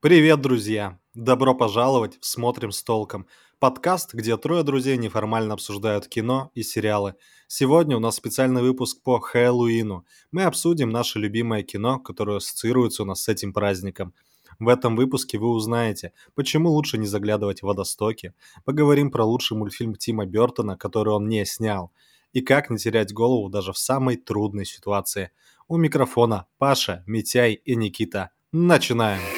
[0.00, 1.00] Привет, друзья!
[1.12, 3.26] Добро пожаловать в «Смотрим с толком»–
[3.58, 7.16] подкаст, где трое друзей неформально обсуждают кино и сериалы.
[7.48, 10.06] Сегодня у нас специальный выпуск по Хэллоуину.
[10.30, 14.14] Мы обсудим наше любимое кино, которое ассоциируется у нас с этим праздником.
[14.60, 18.34] В этом выпуске вы узнаете, почему лучше не заглядывать в водостоки,
[18.64, 21.90] поговорим про лучший мультфильм Тима Бертона, который он не снял,
[22.32, 25.32] и как не терять голову даже в самой трудной ситуации.
[25.66, 28.30] У микрофона Паша, Митяй и Никита.
[28.52, 29.37] Начинаем!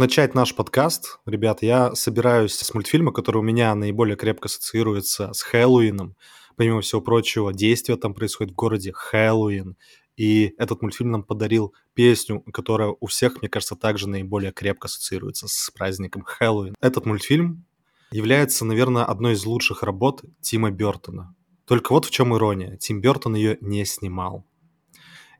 [0.00, 5.42] начать наш подкаст, ребят, я собираюсь с мультфильма, который у меня наиболее крепко ассоциируется с
[5.42, 6.16] Хэллоуином.
[6.56, 9.76] Помимо всего прочего, действие там происходит в городе Хэллоуин.
[10.16, 15.48] И этот мультфильм нам подарил песню, которая у всех, мне кажется, также наиболее крепко ассоциируется
[15.48, 16.74] с праздником Хэллоуин.
[16.80, 17.66] Этот мультфильм
[18.10, 21.34] является, наверное, одной из лучших работ Тима Бертона.
[21.66, 22.78] Только вот в чем ирония.
[22.78, 24.46] Тим Бертон ее не снимал.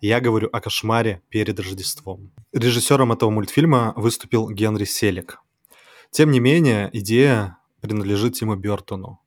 [0.00, 2.32] Я говорю о кошмаре перед Рождеством.
[2.54, 5.42] Режиссером этого мультфильма выступил Генри Селик.
[6.10, 9.20] Тем не менее, идея принадлежит Тиму Бертону.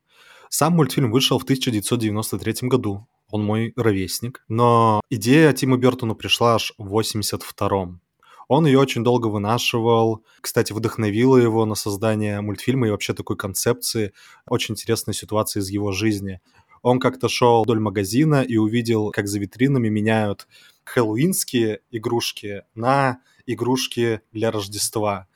[0.48, 3.06] Сам мультфильм вышел в 1993 году.
[3.30, 4.42] Он мой ровесник.
[4.48, 8.00] Но идея Тиму Бертону пришла аж в 82-м.
[8.48, 10.24] Он ее очень долго вынашивал.
[10.40, 14.12] Кстати, вдохновило его на создание мультфильма и вообще такой концепции.
[14.48, 16.40] Очень интересная ситуация из его жизни.
[16.84, 20.46] Он как-то шел вдоль магазина и увидел, как за витринами меняют
[20.84, 25.26] хэллоуинские игрушки на игрушки для Рождества.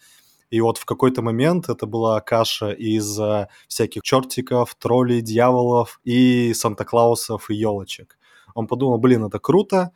[0.50, 6.52] И вот в какой-то момент это была каша из э, всяких чертиков, троллей, дьяволов и
[6.52, 8.18] Санта-Клаусов и елочек.
[8.54, 9.92] Он подумал, блин, это круто,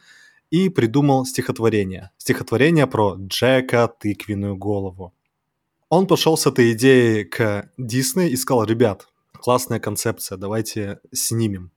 [0.51, 2.12] и придумал стихотворение.
[2.17, 5.12] Стихотворение про Джека тыквенную голову.
[5.91, 9.12] Он пошел с этой идеей к Дисней и сказал, ребят,
[9.43, 11.73] классная концепция, давайте снимем.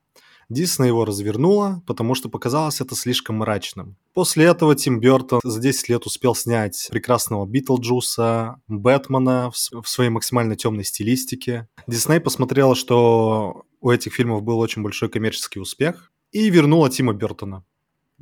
[0.48, 3.98] Дисней его развернула, потому что показалось это слишком мрачным.
[4.14, 10.56] После этого Тим Бертон за 10 лет успел снять прекрасного Битлджуса, Бэтмена в своей максимально
[10.56, 11.68] темной стилистике.
[11.88, 17.64] Дисней посмотрела, что у этих фильмов был очень большой коммерческий успех, и вернула Тима Бертона.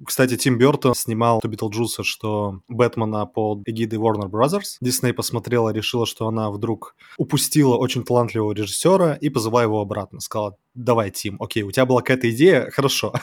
[0.05, 4.77] Кстати, Тим Бертон снимал то Битлджуса, что Бэтмена под эгидой Warner Brothers.
[4.81, 10.19] Дисней посмотрела, решила, что она вдруг упустила очень талантливого режиссера и позвала его обратно.
[10.19, 13.13] Сказала, давай, Тим, окей, у тебя была какая-то идея, хорошо.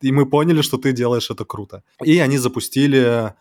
[0.00, 1.82] И мы поняли, что ты делаешь это круто.
[2.02, 3.34] И они запустили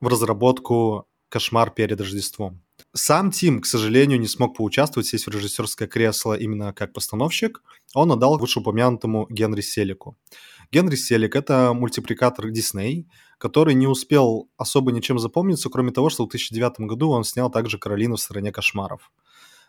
[0.00, 2.60] в разработку «Кошмар перед Рождеством».
[2.92, 7.62] Сам Тим, к сожалению, не смог поучаствовать, сесть в режиссерское кресло именно как постановщик.
[7.94, 10.16] Он отдал вышеупомянутому Генри Селику.
[10.72, 13.08] Генри Селик— это мультипликатор Дисней,
[13.38, 17.78] который не успел особо ничем запомниться, кроме того, что в 2009 году он снял также
[17.78, 19.10] «Каролину в стране кошмаров».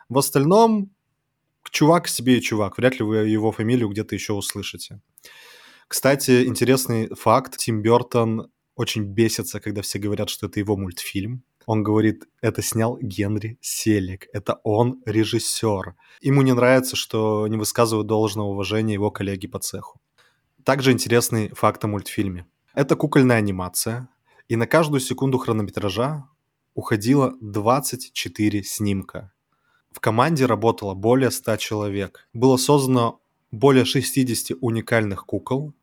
[0.10, 0.92] В остальном,
[1.72, 2.78] чувак себе и чувак.
[2.78, 5.02] Вряд ли вы его фамилию где-то еще услышите.
[5.88, 7.58] Кстати, интересный факт.
[7.58, 11.44] Тим Бертон очень бесится, когда все говорят, что это его мультфильм.
[11.66, 15.96] Он говорит, это снял Генри Селик, это он режиссер.
[16.22, 20.00] Ему не нравится, что не высказывают должного уважения его коллеги по цеху.
[20.66, 22.46] Также интересный факт о мультфильме.
[22.74, 24.10] Это кукольная анимация,
[24.48, 26.28] и на каждую секунду хронометража
[26.76, 29.32] уходило 24 снимка.
[29.92, 32.28] В команде работало более 100 человек.
[32.34, 35.74] Было создано более 60 уникальных кукол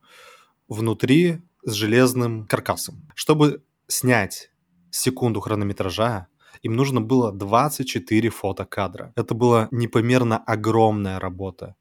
[0.69, 3.09] внутри с железным каркасом.
[3.15, 4.51] Чтобы снять
[4.91, 6.29] секунду хронометража,
[6.63, 9.13] им нужно было 24 фотокадра.
[9.17, 11.75] Это была непомерно огромная работа.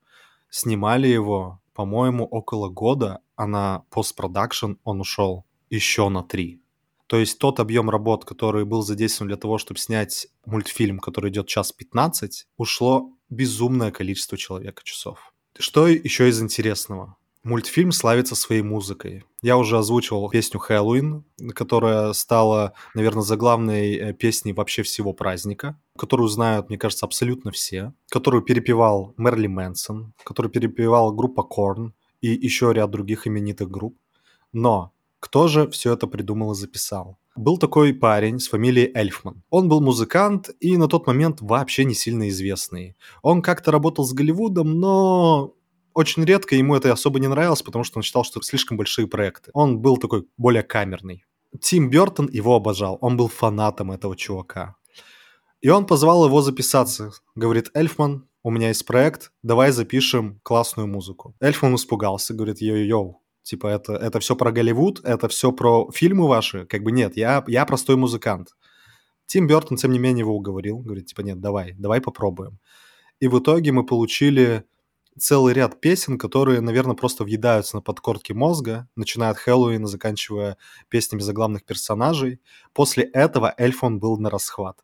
[0.50, 6.60] Снимали его по-моему, около года, а на постпродакшн он ушел еще на три.
[7.06, 11.46] То есть тот объем работ, который был задействован для того, чтобы снять мультфильм, который идет
[11.48, 15.36] час 15, ушло безумное количество человека часов.
[15.60, 17.16] Что еще из интересного?
[17.48, 19.24] Мультфильм славится своей музыкой.
[19.42, 21.24] Я уже озвучивал песню «Хэллоуин»,
[21.56, 27.94] которая стала, наверное, заглавной э, песней вообще всего праздника, которую знают, мне кажется, абсолютно все,
[28.10, 33.98] которую перепевал Мерли Мэнсон, которую перепевала группа Корн и еще ряд других именитых групп.
[34.52, 34.92] Но
[35.22, 37.18] кто же все это придумал и записал?
[37.38, 39.44] Был такой парень с фамилией Эльфман.
[39.52, 42.98] Он был музыкант и на тот момент вообще не сильно известный.
[43.22, 45.54] Он как-то работал с Голливудом, но
[45.98, 49.08] очень редко ему это особо не нравилось, потому что он считал, что это слишком большие
[49.08, 49.50] проекты.
[49.54, 51.26] Он был такой более камерный.
[51.60, 54.76] Тим Бертон его обожал, он был фанатом этого чувака.
[55.60, 57.14] И он позвал его записаться.
[57.34, 61.34] Говорит, Эльфман, у меня есть проект, давай запишем классную музыку.
[61.40, 66.68] Эльфман испугался, говорит, йоу-йоу, типа это, это все про Голливуд, это все про фильмы ваши,
[66.68, 68.50] как бы нет, я, я простой музыкант.
[69.26, 72.60] Тим Бертон, тем не менее, его уговорил, говорит, типа нет, давай, давай попробуем.
[73.20, 74.64] И в итоге мы получили
[75.20, 80.58] целый ряд песен, которые, наверное, просто въедаются на подкорке мозга, начиная от Хэллоуина, заканчивая
[80.90, 82.40] песнями заглавных персонажей.
[82.74, 84.84] После этого Эльфон был на расхват.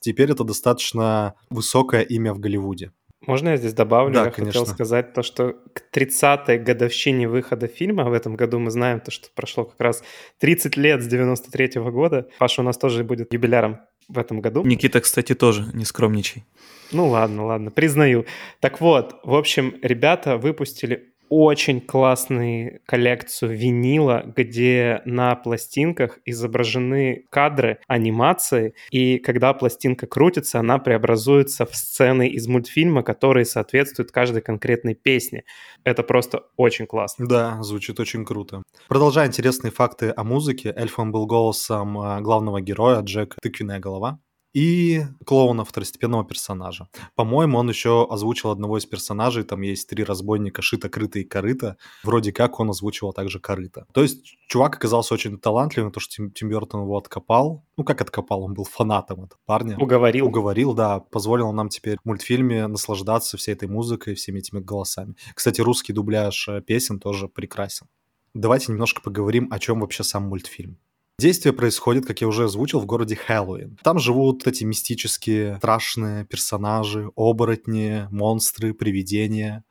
[0.00, 2.92] Теперь это достаточно высокое имя в Голливуде.
[3.26, 4.14] Можно я здесь добавлю?
[4.14, 4.60] Да, я конечно.
[4.60, 9.10] хотел сказать то, что к 30-й годовщине выхода фильма, в этом году мы знаем то,
[9.10, 10.04] что прошло как раз
[10.38, 12.28] 30 лет с 93-го года.
[12.38, 14.64] Паша у нас тоже будет юбиляром в этом году.
[14.64, 16.44] Никита, кстати, тоже, не скромничай.
[16.92, 18.26] Ну ладно, ладно, признаю.
[18.60, 27.78] Так вот, в общем, ребята выпустили очень классную коллекцию винила, где на пластинках изображены кадры
[27.86, 34.94] анимации, и когда пластинка крутится, она преобразуется в сцены из мультфильма, которые соответствуют каждой конкретной
[34.94, 35.44] песне.
[35.84, 37.26] Это просто очень классно.
[37.26, 38.62] Да, звучит очень круто.
[38.88, 44.18] Продолжая интересные факты о музыке, Эльфон был голосом а, главного героя Джек Тыквенная голова
[44.56, 46.88] и клоуна второстепенного персонажа.
[47.14, 51.76] По-моему, он еще озвучил одного из персонажей, там есть три разбойника, Шита, Крыта и Корыта.
[52.02, 53.86] Вроде как он озвучивал также Корыта.
[53.92, 57.66] То есть чувак оказался очень талантливым, то, что Тим, Тим Бертон его откопал.
[57.76, 59.76] Ну, как откопал, он был фанатом этого парня.
[59.78, 60.28] Уговорил.
[60.28, 61.00] Уговорил, да.
[61.00, 65.16] Позволил нам теперь в мультфильме наслаждаться всей этой музыкой, всеми этими голосами.
[65.34, 67.88] Кстати, русский дубляж э, песен тоже прекрасен.
[68.32, 70.78] Давайте немножко поговорим, о чем вообще сам мультфильм.
[71.18, 73.78] Действие происходит, как я уже озвучил, в городе Хэллоуин.
[73.82, 79.64] Там живут эти мистические, страшные персонажи, оборотни, монстры, привидения.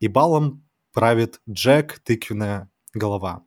[0.00, 0.64] И балом
[0.94, 3.44] правит Джек, тыквенная голова.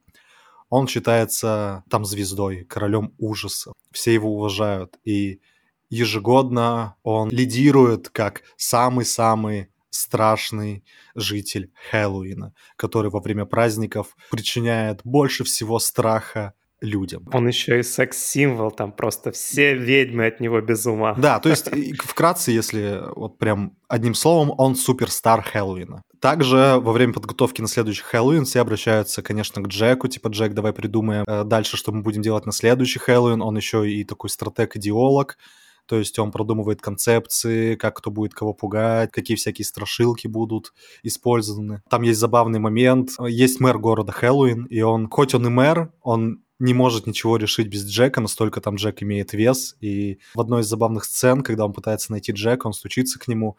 [0.70, 3.74] Он считается там звездой, королем ужаса.
[3.92, 5.00] Все его уважают.
[5.04, 5.42] И
[5.90, 10.84] ежегодно он лидирует как самый-самый страшный
[11.16, 16.54] житель Хэллоуина, который во время праздников причиняет больше всего страха
[16.86, 17.28] людям.
[17.34, 21.14] Он еще и секс-символ, там просто все ведьмы от него без ума.
[21.18, 21.70] Да, то есть
[22.04, 26.02] вкратце, если вот прям одним словом, он суперстар Хэллоуина.
[26.20, 30.74] Также во время подготовки на следующий Хэллоуин все обращаются, конечно, к Джеку, типа, Джек, давай
[30.74, 33.42] придумаем э, дальше, что мы будем делать на следующий Хэллоуин.
[33.42, 35.38] Он еще и такой стратег-идеолог,
[35.88, 40.74] то есть он продумывает концепции, как кто будет кого пугать, какие всякие страшилки будут
[41.04, 41.82] использованы.
[41.90, 43.12] Там есть забавный момент.
[43.28, 47.68] Есть мэр города Хэллоуин, и он, хоть он и мэр, он не может ничего решить
[47.68, 49.76] без Джека, настолько там Джек имеет вес.
[49.82, 53.58] И в одной из забавных сцен, когда он пытается найти Джека, он стучится к нему,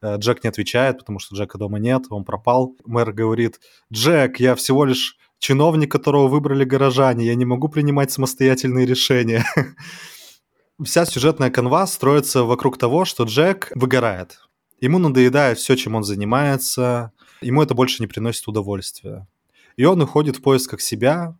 [0.00, 2.76] э, Джек не отвечает, потому что Джека дома нет, он пропал.
[2.84, 3.60] Мэр говорит,
[3.92, 9.44] Джек, я всего лишь чиновник, которого выбрали горожане, я не могу принимать самостоятельные решения.
[10.82, 14.40] Вся сюжетная канва строится вокруг того, что Джек выгорает.
[14.80, 19.28] Ему надоедает все, чем он занимается, ему это больше не приносит удовольствия.
[19.76, 21.36] И он уходит в поисках себя,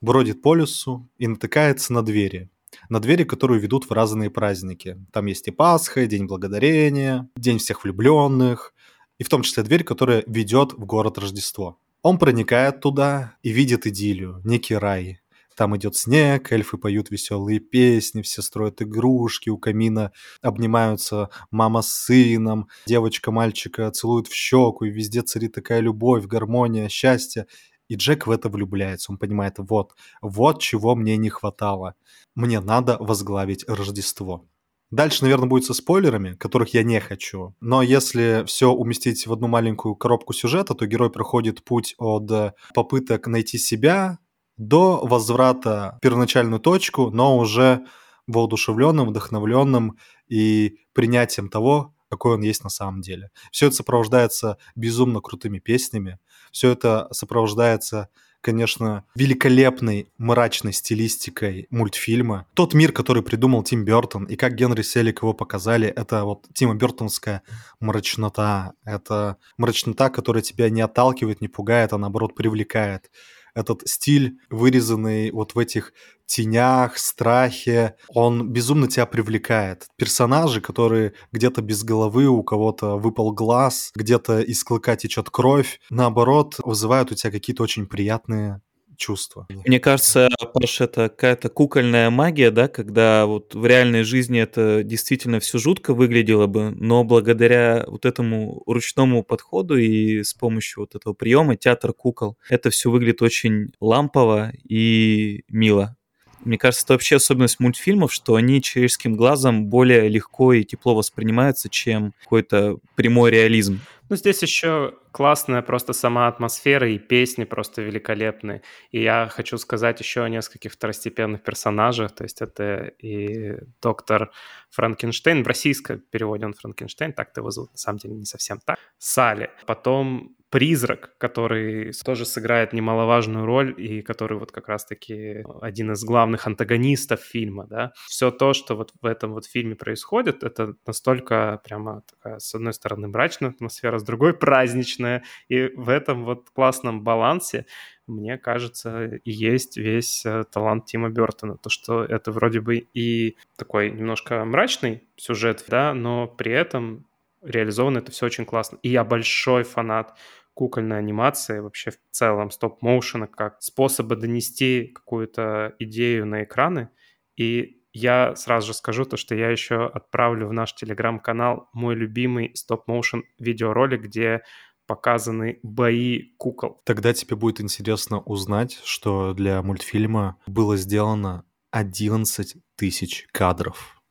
[0.00, 2.50] бродит по лесу и натыкается на двери.
[2.88, 4.96] На двери, которые ведут в разные праздники.
[5.12, 8.74] Там есть и Пасха, и День Благодарения, День всех влюбленных,
[9.18, 11.78] и в том числе дверь, которая ведет в город Рождество.
[12.02, 15.20] Он проникает туда и видит идиллию, некий рай.
[15.56, 20.10] Там идет снег, эльфы поют веселые песни, все строят игрушки, у камина
[20.40, 26.88] обнимаются мама с сыном, девочка мальчика целует в щеку, и везде царит такая любовь, гармония,
[26.88, 27.46] счастье.
[27.90, 29.10] И Джек в это влюбляется.
[29.10, 31.96] Он понимает, вот, вот чего мне не хватало.
[32.36, 34.46] Мне надо возглавить Рождество.
[34.92, 37.56] Дальше, наверное, будет со спойлерами, которых я не хочу.
[37.60, 42.52] Но если все уместить в одну маленькую коробку сюжета, то герой проходит путь от э,
[42.74, 44.20] попыток найти себя
[44.56, 47.84] до возврата в первоначальную точку, но уже
[48.28, 53.30] воодушевленным, вдохновленным и принятием того, какой он есть на самом деле.
[53.52, 56.18] Все это сопровождается безумно крутыми песнями,
[56.50, 58.08] все это сопровождается
[58.40, 62.46] конечно, великолепной мрачной стилистикой мультфильма.
[62.54, 66.74] Тот мир, который придумал Тим Бертон, и как Генри Селик его показали, это вот Тима
[66.74, 67.42] Бертонская
[67.80, 68.72] мрачнота.
[68.84, 73.10] Это мрачнота, которая тебя не отталкивает, не пугает, а наоборот привлекает
[73.54, 75.92] этот стиль, вырезанный вот в этих
[76.26, 79.88] тенях, страхе, он безумно тебя привлекает.
[79.96, 86.56] Персонажи, которые где-то без головы, у кого-то выпал глаз, где-то из клыка течет кровь, наоборот,
[86.62, 88.60] вызывают у тебя какие-то очень приятные
[89.00, 89.46] чувства.
[89.48, 95.40] Мне кажется, Паш, это какая-то кукольная магия, да, когда вот в реальной жизни это действительно
[95.40, 101.14] все жутко выглядело бы, но благодаря вот этому ручному подходу и с помощью вот этого
[101.14, 105.96] приема театр кукол, это все выглядит очень лампово и мило.
[106.44, 111.68] Мне кажется, это вообще особенность мультфильмов, что они человеческим глазом более легко и тепло воспринимаются,
[111.68, 113.80] чем какой-то прямой реализм.
[114.10, 118.60] Ну, здесь еще классная просто сама атмосфера и песни просто великолепные.
[118.90, 122.12] И я хочу сказать еще о нескольких второстепенных персонажах.
[122.12, 124.32] То есть это и доктор
[124.70, 128.80] Франкенштейн, в российском переводе он Франкенштейн, так-то его зовут, на самом деле не совсем так.
[128.98, 129.50] Салли.
[129.64, 136.46] Потом призрак, который тоже сыграет немаловажную роль и который вот как раз-таки один из главных
[136.46, 137.92] антагонистов фильма, да.
[138.06, 142.72] Все то, что вот в этом вот фильме происходит, это настолько прямо такая, с одной
[142.72, 147.66] стороны, мрачная атмосфера, с другой праздничная, и в этом вот классном балансе
[148.06, 151.56] мне кажется, и есть весь э, талант Тима Бертона.
[151.58, 157.06] То, что это вроде бы и такой немножко мрачный сюжет, да, но при этом
[157.42, 158.78] реализовано это все очень классно.
[158.82, 160.16] И я большой фанат
[160.60, 166.90] кукольной анимации, вообще в целом стоп-моушена, как способа донести какую-то идею на экраны.
[167.34, 172.54] И я сразу же скажу то, что я еще отправлю в наш телеграм-канал мой любимый
[172.54, 174.42] стоп-моушен видеоролик, где
[174.86, 176.82] показаны бои кукол.
[176.84, 184.02] Тогда тебе будет интересно узнать, что для мультфильма было сделано 11 тысяч кадров.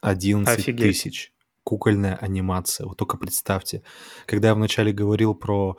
[0.00, 1.32] 11 тысяч
[1.66, 2.86] кукольная анимация.
[2.86, 3.82] Вот только представьте,
[4.24, 5.76] когда я вначале говорил про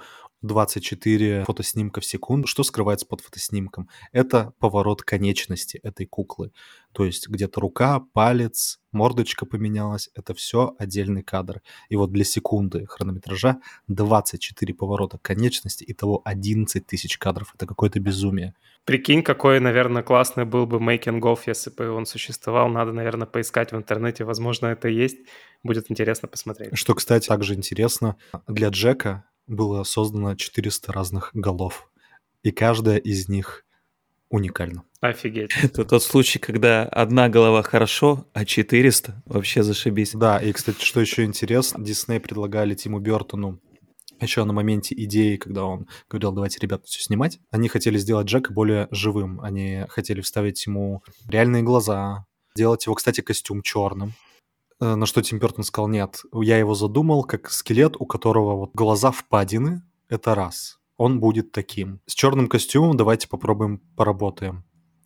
[0.48, 2.48] 24 фотоснимка в секунду.
[2.48, 3.89] Что скрывается под фотоснимком?
[4.12, 6.51] Это поворот конечности этой куклы.
[6.94, 10.10] То есть где-то рука, палец, мордочка поменялась.
[10.16, 11.62] Это все отдельный кадр.
[11.89, 17.54] И вот для секунды хронометража 24 поворота конечности, и того 11 тысяч кадров.
[17.54, 18.56] Это какое-то безумие.
[18.86, 22.70] Прикинь, какой, наверное, классный был бы making of, если бы он существовал.
[22.70, 24.24] Надо, наверное, поискать в интернете.
[24.24, 25.18] Возможно, это есть.
[25.63, 26.77] Будет интересно посмотреть.
[26.77, 28.16] Что, кстати, также интересно,
[28.48, 31.89] для Джека было создано 400 разных голов,
[32.44, 33.66] и каждая из них
[34.30, 34.84] уникальна.
[35.00, 35.51] Офигеть.
[35.63, 40.12] Это тот случай, когда одна голова хорошо, а 400 вообще зашибись.
[40.13, 43.60] Да, и, кстати, что еще интересно, Дисней предлагали Тиму Бертону
[44.20, 48.51] еще на моменте идеи, когда он говорил, давайте, ребята, все снимать, они хотели сделать Джека
[48.51, 49.39] более живым.
[49.42, 52.25] Они хотели вставить ему реальные глаза,
[52.56, 54.13] делать его, кстати, костюм черным.
[54.80, 58.72] Э, на что Тим Бертон сказал, нет, я его задумал как скелет, у которого вот
[58.74, 60.80] глаза впадины, это раз.
[60.98, 62.02] Он будет таким.
[62.06, 64.64] С черным костюмом давайте попробуем поработаем.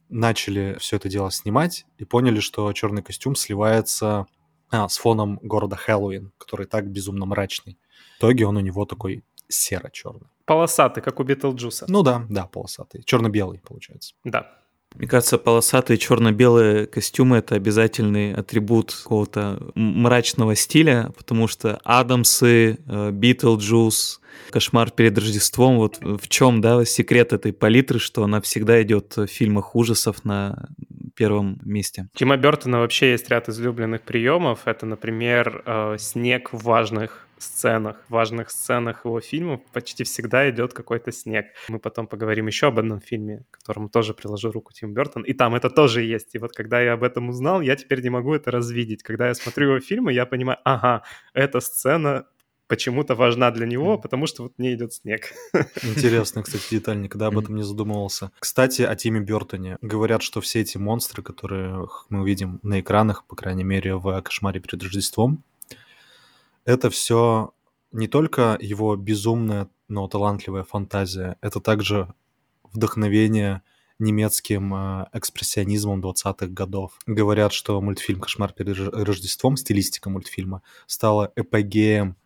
[0.10, 4.26] Начали все это дело снимать и поняли, что черный костюм сливается
[4.70, 7.78] а, с фоном города Хэллоуин, который так безумно мрачный.
[8.16, 10.28] В итоге он у него такой серо-черный.
[10.46, 11.86] Полосатый, как у Битлджуса.
[11.88, 13.04] Ну да, да, полосатый.
[13.04, 14.16] Черно-белый, получается.
[14.24, 14.61] Да.
[14.96, 23.12] Мне кажется, полосатые черно-белые костюмы это обязательный атрибут какого-то мрачного стиля, потому что Адамсы, э,
[23.12, 29.16] Битлджус, Кошмар перед Рождеством, вот в чем, да, секрет этой палитры, что она всегда идет
[29.16, 30.70] в фильмах ужасов на
[31.16, 32.08] первом месте.
[32.16, 34.62] Тима Бертона вообще есть ряд излюбленных приемов.
[34.66, 41.12] Это, например, э, снег в важных сценах, важных сценах его фильмов почти всегда идет какой-то
[41.12, 41.48] снег.
[41.70, 45.56] Мы потом поговорим еще об одном фильме, которому тоже приложу руку Тим Бертон, и там
[45.56, 46.36] это тоже есть.
[46.36, 49.04] И вот когда я об этом узнал, я теперь не могу это развидеть.
[49.04, 52.26] Когда я смотрю его фильмы, я понимаю, ага, эта сцена
[52.72, 55.34] почему-то важна для него, потому что вот не идет снег.
[55.84, 58.32] Интересно, кстати, деталь, никогда об этом не задумывался.
[58.40, 59.78] Кстати, о Тиме Бертоне.
[59.82, 64.62] Говорят, что все эти монстры, которые мы увидим на экранах, по крайней мере, в «Кошмаре
[64.62, 65.44] перед Рождеством»,
[66.66, 67.54] это все
[67.92, 72.14] не только его безумная, но талантливая фантазия, это также
[72.72, 73.62] вдохновение
[74.00, 77.00] немецким э, экспрессионизмом 20-х годов.
[77.06, 82.18] Говорят, что мультфильм «Кошмар перед Рождеством», стилистика мультфильма, стала эпогеем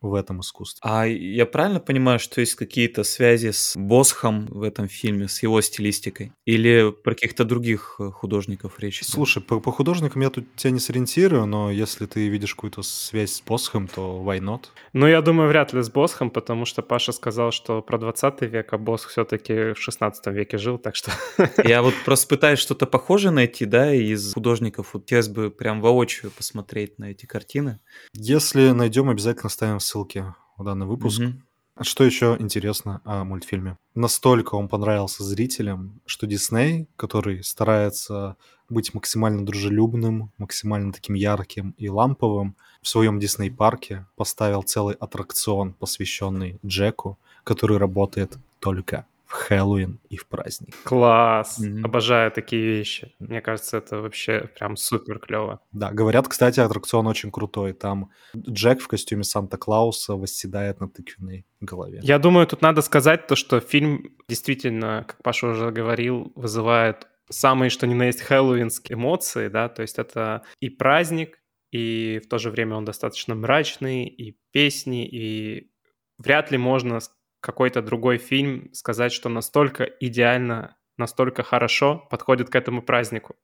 [0.00, 0.80] в этом искусстве.
[0.82, 5.60] А я правильно понимаю, что есть какие-то связи с Босхом в этом фильме, с его
[5.60, 6.32] стилистикой?
[6.44, 9.02] Или про каких-то других э, художников речь?
[9.04, 13.32] Слушай, по, по художникам я тут тебя не сориентирую, но если ты видишь какую-то связь
[13.32, 14.66] с Босхом, то why not?
[14.92, 18.72] Ну, я думаю, вряд ли с Босхом, потому что Паша сказал, что про 20 век,
[18.72, 21.10] а Босх все-таки в 16 веке жил, так что...
[21.64, 24.94] Я вот просто пытаюсь что-то похожее найти, да, из художников.
[24.94, 27.80] Вот хотелось бы прям воочию посмотреть на эти картины.
[28.12, 31.20] Если найдем, обязательно ставим ссылки в данный выпуск.
[31.20, 31.42] Mm-hmm.
[31.80, 33.78] Что еще интересно о мультфильме?
[33.94, 38.36] Настолько он понравился зрителям, что Дисней, который старается
[38.68, 46.58] быть максимально дружелюбным, максимально таким ярким и ламповым, в своем Дисней-парке поставил целый аттракцион, посвященный
[46.66, 50.74] Джеку, который работает только в Хэллоуин и в праздник.
[50.84, 51.60] Класс!
[51.60, 51.84] Mm-hmm.
[51.84, 53.14] Обожаю такие вещи.
[53.18, 55.60] Мне кажется, это вообще прям супер клево.
[55.70, 57.74] Да, говорят, кстати, аттракцион очень крутой.
[57.74, 62.00] Там Джек в костюме Санта-Клауса восседает на тыквенной голове.
[62.02, 67.68] Я думаю, тут надо сказать то, что фильм действительно, как Паша уже говорил, вызывает самые
[67.68, 71.38] что ни на есть хэллоуинские эмоции, да, то есть это и праздник,
[71.70, 75.70] и в то же время он достаточно мрачный, и песни, и
[76.16, 77.00] вряд ли можно
[77.40, 83.36] какой-то другой фильм сказать, что настолько идеально, настолько хорошо подходит к этому празднику.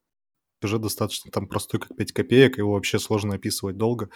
[0.62, 4.08] Сюжет достаточно там простой, как 5 копеек, его вообще сложно описывать долго.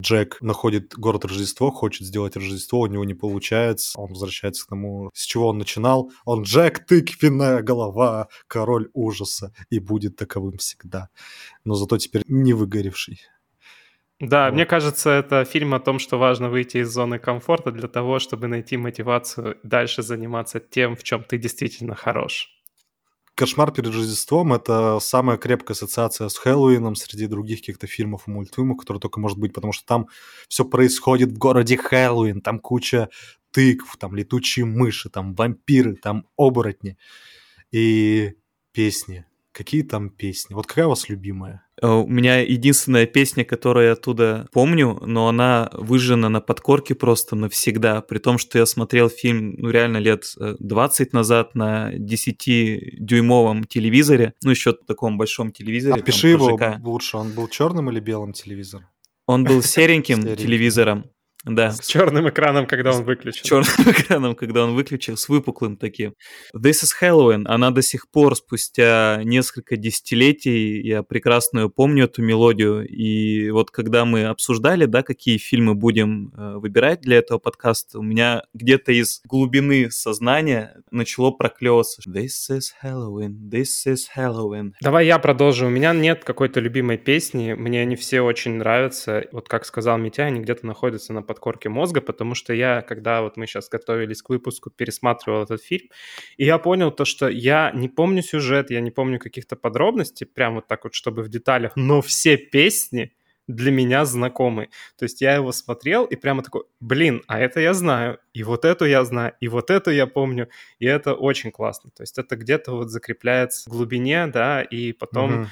[0.00, 4.00] Джек находит город Рождество, хочет сделать Рождество, у него не получается.
[4.00, 6.10] Он возвращается к тому, с чего он начинал.
[6.24, 11.10] Он Джек, тыквенная голова, король ужаса, и будет таковым всегда.
[11.64, 13.20] Но зато теперь не выгоревший.
[14.20, 14.54] Да, вот.
[14.54, 18.48] мне кажется, это фильм о том, что важно выйти из зоны комфорта для того, чтобы
[18.48, 22.48] найти мотивацию дальше заниматься тем, в чем ты действительно хорош.
[23.34, 28.76] «Кошмар перед Рождеством»— это самая крепкая ассоциация с Хэллоуином среди других каких-то фильмов и мультфильмов,
[28.76, 30.08] которые только может быть, потому что там
[30.48, 33.08] все происходит в городе Хэллоуин, там куча
[33.52, 36.98] тыкв, там летучие мыши, там вампиры, там оборотни
[37.72, 38.34] и
[38.72, 39.24] песни.
[39.52, 40.54] Какие там песни?
[40.54, 41.66] Вот какая у вас любимая?
[41.82, 47.36] Э, у меня единственная песня, которую я оттуда помню, но она выжжена на подкорке просто
[47.36, 53.66] навсегда, при том, что я смотрел фильм, ну, реально лет 20 э, назад на 10-дюймовом
[53.66, 56.00] телевизоре, ну, еще таком большом телевизоре.
[56.00, 58.86] Опиши его лучше, он был черным или белым телевизор?
[59.26, 61.04] Он был сереньким телевизором.
[61.44, 61.70] Да.
[61.70, 63.44] С черным экраном, когда он выключил.
[63.44, 66.14] С черным экраном, когда он выключил, с выпуклым таким.
[66.54, 67.44] This is Halloween.
[67.46, 72.86] Она до сих пор, спустя несколько десятилетий, я прекрасно помню эту мелодию.
[72.86, 78.02] И вот когда мы обсуждали, да, какие фильмы будем э, выбирать для этого подкаста, у
[78.02, 82.02] меня где-то из глубины сознания начало проклевываться.
[82.06, 84.72] This is Halloween, this is Halloween.
[84.82, 85.66] Давай я продолжу.
[85.66, 87.54] У меня нет какой-то любимой песни.
[87.54, 89.24] Мне они все очень нравятся.
[89.32, 93.36] Вот как сказал Митя, они где-то находятся на подкорке мозга, потому что я, когда вот
[93.36, 95.88] мы сейчас готовились к выпуску, пересматривал этот фильм,
[96.36, 100.54] и я понял то, что я не помню сюжет, я не помню каких-то подробностей, прям
[100.56, 103.12] вот так вот, чтобы в деталях, но все песни
[103.46, 104.70] для меня знакомы.
[104.98, 108.64] То есть я его смотрел и прямо такой, блин, а это я знаю, и вот
[108.64, 110.48] эту я знаю, и вот эту я помню,
[110.80, 111.90] и это очень классно.
[111.90, 115.48] То есть это где-то вот закрепляется в глубине, да, и потом угу.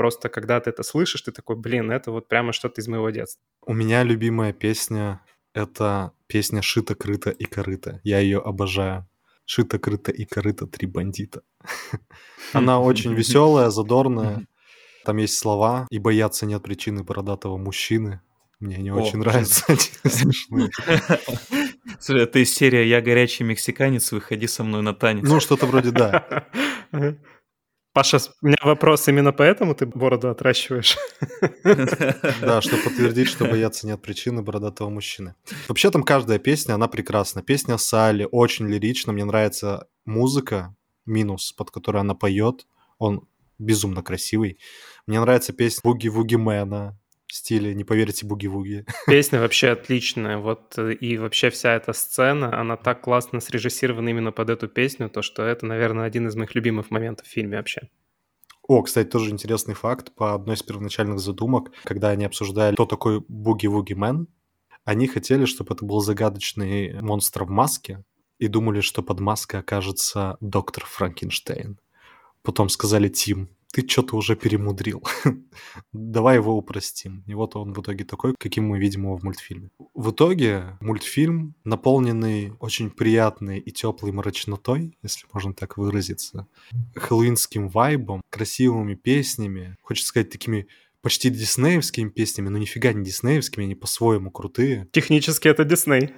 [0.00, 3.42] Просто когда ты это слышишь, ты такой, блин, это вот прямо что-то из моего детства.
[3.66, 5.20] У меня любимая песня—
[5.52, 8.00] это песня «Шито-крыто и корыто».
[8.02, 9.06] Я ее обожаю.
[9.44, 10.66] «Шито-крыто и корыто.
[10.66, 11.42] Три бандита».
[12.54, 14.46] Она очень веселая, задорная.
[15.04, 18.22] Там есть слова «И бояться нет причины бородатого мужчины».
[18.58, 19.66] Мне они очень нравятся.
[22.00, 25.28] Слушай, это из серии «Я горячий мексиканец, выходи со мной на танец».
[25.28, 26.46] Ну, что-то вроде да.
[27.92, 30.96] Паша, у меня вопрос, именно поэтому ты бороду отращиваешь?
[32.40, 35.34] Да, чтобы подтвердить, что бояться нет причины бородатого мужчины.
[35.68, 37.42] Вообще там каждая песня, она прекрасна.
[37.42, 40.74] Песня Салли очень лирична, мне нравится музыка,
[41.04, 42.66] минус, под которой она поет,
[42.98, 43.26] он
[43.58, 44.58] безумно красивый.
[45.06, 46.99] Мне нравится песня «Буги-вуги Мэна», в
[47.34, 48.86] стиле «Не поверите, буги-вуги».
[49.06, 54.32] Песня вообще отличная, вот э, и вообще вся эта сцена, она так классно срежиссирована именно
[54.32, 57.88] под эту песню, то что это, наверное, один из моих любимых моментов в фильме вообще.
[58.66, 60.14] О, кстати, тоже интересный факт.
[60.14, 64.28] По одной из первоначальных задумок, когда они обсуждали, кто такой Буги-Вуги Мэн,
[64.84, 68.04] они хотели, чтобы это был загадочный монстр в маске,
[68.38, 71.78] и думали, что под маской окажется доктор Франкенштейн.
[72.42, 75.02] Потом сказали Тим, ты что-то уже перемудрил.
[75.92, 77.22] Давай его упростим.
[77.26, 79.70] И вот он в итоге такой, каким мы видим его в мультфильме.
[79.94, 86.46] В итоге мультфильм, наполненный очень приятной и теплой мрачнотой, если можно так выразиться,
[86.96, 90.66] хэллоуинским вайбом, красивыми песнями, хочется сказать, такими
[91.02, 94.88] почти диснеевскими песнями, но нифига не диснеевскими, они по-своему крутые.
[94.92, 96.10] Технически это Дисней.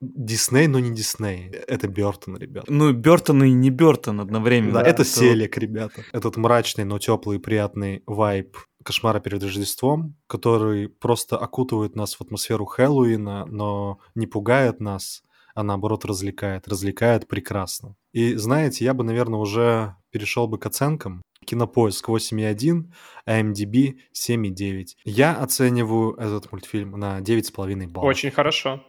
[0.00, 1.50] Дисней, но не Дисней.
[1.50, 2.64] Это Бертон, ребят.
[2.68, 4.74] Ну, Бертон и не Бертон одновременно.
[4.74, 6.02] Да, это Селик, ребята.
[6.12, 12.20] Этот мрачный, но теплый и приятный вайб кошмара перед Рождеством, который просто окутывает нас в
[12.22, 15.22] атмосферу Хэллоуина, но не пугает нас,
[15.54, 16.66] а наоборот развлекает.
[16.66, 17.94] Развлекает прекрасно.
[18.12, 21.22] И знаете, я бы, наверное, уже перешел бы к оценкам.
[21.44, 22.84] Кинопоиск 8,1,
[23.26, 24.86] IMDb 7,9.
[25.04, 28.08] Я оцениваю этот мультфильм на 9,5 баллов.
[28.08, 28.82] Очень хорошо.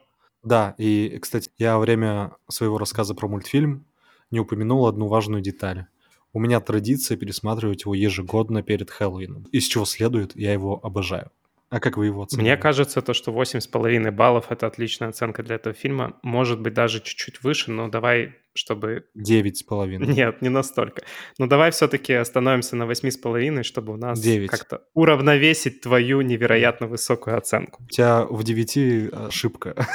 [0.43, 3.85] Да, и, кстати, я во время своего рассказа про мультфильм
[4.31, 5.85] не упомянул одну важную деталь.
[6.33, 9.43] У меня традиция пересматривать его ежегодно перед Хэллоуином.
[9.51, 11.31] Из чего следует, я его обожаю.
[11.71, 12.51] А как вы его оцениваете?
[12.51, 16.19] Мне кажется, то, что 8,5 баллов— это отличная оценка для этого фильма.
[16.21, 19.05] Может быть, даже чуть-чуть выше, но давай, чтобы...
[19.17, 20.05] 9,5.
[20.05, 21.01] Нет, не настолько.
[21.37, 24.49] Но давай все-таки остановимся на 8,5, чтобы у нас 9.
[24.49, 27.81] как-то уравновесить твою невероятно высокую оценку.
[27.83, 29.87] У тебя в 9 ошибка.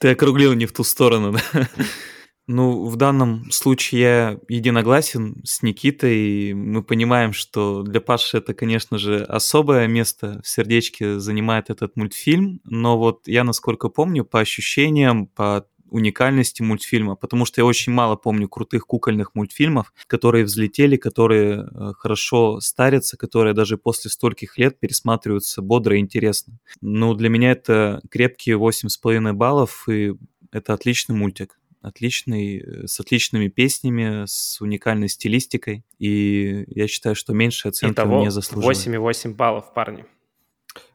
[0.00, 1.68] Ты округлил не в ту сторону, да?
[2.50, 8.54] Ну, в данном случае я единогласен с Никитой, и мы понимаем, что для Паши это,
[8.54, 14.40] конечно же, особое место в сердечке занимает этот мультфильм, но вот я, насколько помню, по
[14.40, 20.96] ощущениям, по уникальности мультфильма, потому что я очень мало помню крутых кукольных мультфильмов, которые взлетели,
[20.96, 26.58] которые э, хорошо старятся, которые даже после стольких лет пересматриваются бодро и интересно.
[26.80, 30.14] Ну, для меня это крепкие 8,5 баллов, и
[30.50, 35.84] это отличный мультик отличный, э, с отличными песнями, с уникальной стилистикой.
[35.98, 38.78] И я считаю, что меньше оценки Итого не заслуживает.
[38.78, 40.04] 8,8 баллов, парни.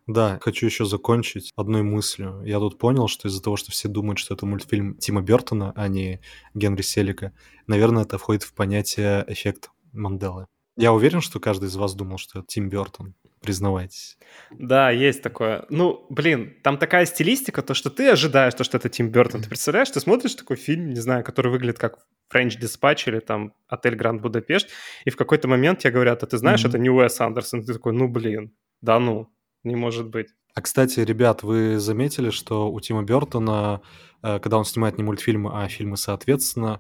[0.06, 2.42] Да, хочу еще закончить одной мыслью.
[2.46, 5.88] Я тут понял, что из-за того, что все думают, что это мультфильм Тима Бертона, а
[5.88, 6.20] не
[6.54, 7.32] Генри Селика,
[7.68, 10.48] наверное, это входит в понятие эффект Манделы.
[10.76, 13.14] Я уверен, что каждый из вас думал, что это Тим Бертон
[13.44, 14.18] признавайтесь.
[14.52, 15.66] Да, есть такое.
[15.70, 19.42] Ну, блин, там такая стилистика, то, что ты ожидаешь, то, что это Тим Бертон.
[19.42, 22.00] Ты представляешь, ты смотришь такой фильм, не знаю, который выглядит как
[22.34, 24.70] French Dispatch или там Отель Гранд Будапешт,
[25.06, 26.70] и в какой-то момент тебе говорят, а ты знаешь, mm-hmm.
[26.70, 27.64] это не Уэс Андерсон.
[27.64, 29.30] Ты такой, ну, блин, да ну,
[29.64, 30.30] не может быть.
[30.56, 33.82] А, кстати, ребят, вы заметили, что у Тима Бертона,
[34.22, 36.80] э, когда он снимает не мультфильмы, а фильмы соответственно,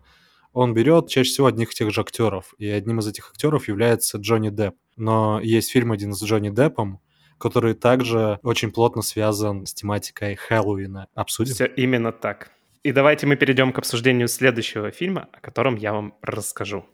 [0.53, 4.17] он берет чаще всего одних и тех же актеров, и одним из этих актеров является
[4.17, 4.75] Джонни Депп.
[4.95, 6.99] Но есть фильм один с Джонни Деппом,
[7.37, 11.07] который также очень плотно связан с тематикой Хэллоуина.
[11.15, 11.53] Обсудим?
[11.53, 12.51] Все именно так.
[12.83, 16.85] И давайте мы перейдем к обсуждению следующего фильма, о котором я вам расскажу.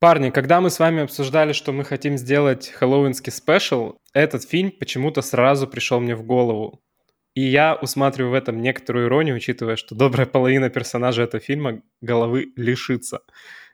[0.04, 5.22] Парни, когда мы с вами обсуждали, что мы хотим сделать хэллоуинский спешл, этот фильм почему-то
[5.22, 6.82] сразу пришел мне в голову.
[7.32, 12.52] И я усматриваю в этом некоторую иронию, учитывая, что добрая половина персонажей этого фильма головы
[12.54, 13.20] лишится.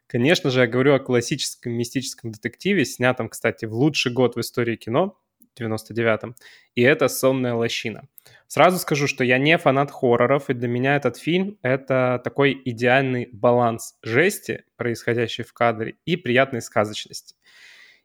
[0.07, 4.77] Конечно же, я говорю о классическом мистическом детективе, снятом, кстати, в лучший год в истории
[4.77, 5.19] кино,
[5.61, 6.35] 99-м,
[6.75, 8.09] и это «Сонная лощина».
[8.47, 13.29] Сразу скажу, что я не фанат хорроров, и для меня этот фильм— это такой идеальный
[13.33, 17.37] баланс жести, происходящей в кадре, и приятной сказочности.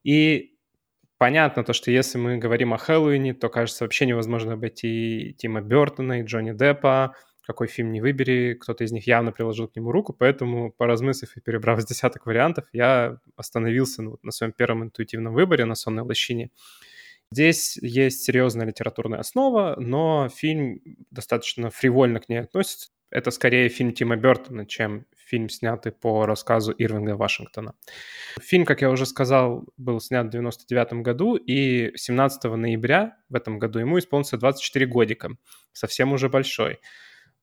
[0.04, 0.56] И
[1.18, 6.22] понятно то, что если мы говорим о Хэллоуине, то, кажется, вообще невозможно обойти Тима Бертона
[6.22, 7.16] и Джонни Деппа,
[7.46, 11.42] какой фильм не выбери, кто-то из них явно приложил к нему руку, поэтому, поразмыслив и
[11.42, 16.50] перебрав с десяток вариантов, я остановился ну, на своем первом интуитивном выборе на «Сонной лощине».
[17.32, 20.80] Здесь есть серьезная литературная основа, но фильм
[21.12, 22.90] достаточно фривольно к ней относится.
[23.12, 27.74] Это скорее фильм Тима Бертона, чем фильм, снятый по рассказу Ирвинга Вашингтона.
[28.42, 33.58] Фильм, как я уже сказал, был снят в 99 году, и 17 ноября в этом
[33.60, 35.30] году ему исполнится 24 годика,
[35.72, 36.80] совсем уже большой.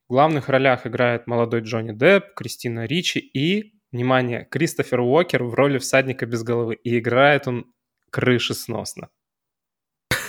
[0.09, 5.79] В главных ролях играет молодой Джонни Депп, Кристина Ричи и, внимание, Кристофер Уокер в роли
[5.79, 6.75] всадника без головы.
[6.75, 7.73] И играет он
[8.11, 9.09] крышесносно.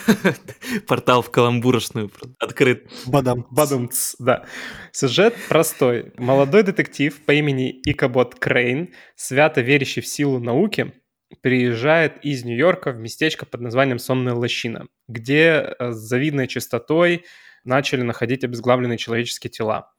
[0.88, 2.90] Портал в каламбурочную открыт.
[3.06, 3.48] Бадам.
[3.52, 4.46] Бадумц, да.
[4.92, 6.14] Сюжет простой.
[6.18, 10.94] Молодой детектив по имени Икабот Крейн, свято верящий в силу науки,
[11.42, 17.26] приезжает из Нью-Йорка в местечко под названием Сонная лощина, где э, с завидной частотой
[17.64, 19.92] начали находить обезглавленные человеческие тела.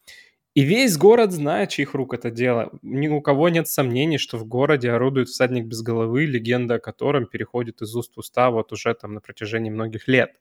[0.54, 2.70] И весь город знает, чьих рук это дело.
[2.82, 7.26] Ни у кого нет сомнений, что в городе орудует всадник без головы, легенда о котором
[7.26, 10.36] переходит из уст в уста вот уже там на протяжении многих лет.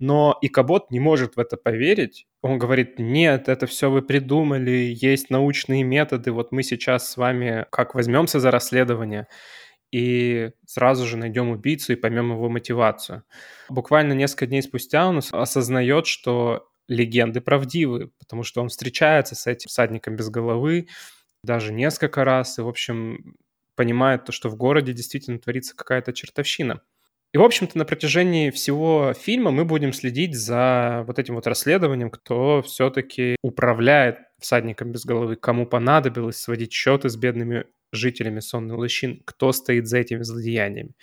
[0.00, 2.26] Но Икабот не может в это поверить.
[2.42, 7.64] Он говорит, нет, это все вы придумали, есть научные методы, вот мы сейчас с вами
[7.70, 9.28] как возьмемся за расследование
[9.92, 13.22] и сразу же найдем убийцу и поймем его мотивацию.
[13.68, 19.68] Буквально несколько дней спустя он осознает, что легенды правдивы, потому что он встречается с этим
[19.68, 20.88] всадником без головы
[21.42, 23.36] даже несколько раз, и, в общем,
[23.76, 26.80] понимает то, что в городе действительно творится какая-то чертовщина.
[27.32, 32.08] И, в общем-то, на протяжении всего фильма мы будем следить за вот этим вот расследованием,
[32.08, 39.20] кто все-таки управляет всадником без головы, кому понадобилось сводить счеты с бедными жителями сонной лощин,
[39.24, 40.94] кто стоит за этими злодеяниями.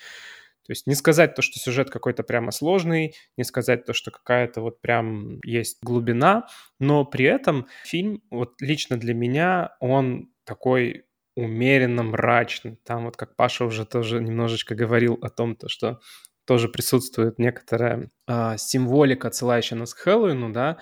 [0.66, 4.62] То есть не сказать то, что сюжет какой-то прямо сложный, не сказать то, что какая-то
[4.62, 6.48] вот прям есть глубина,
[6.80, 12.78] но при этом фильм, вот лично для меня, он такой умеренно мрачный.
[12.84, 16.00] Там вот как Паша уже тоже немножечко говорил о том, то, что
[16.46, 20.78] тоже присутствует некоторая э, символика, отсылающая нас к Хэллоуину, да,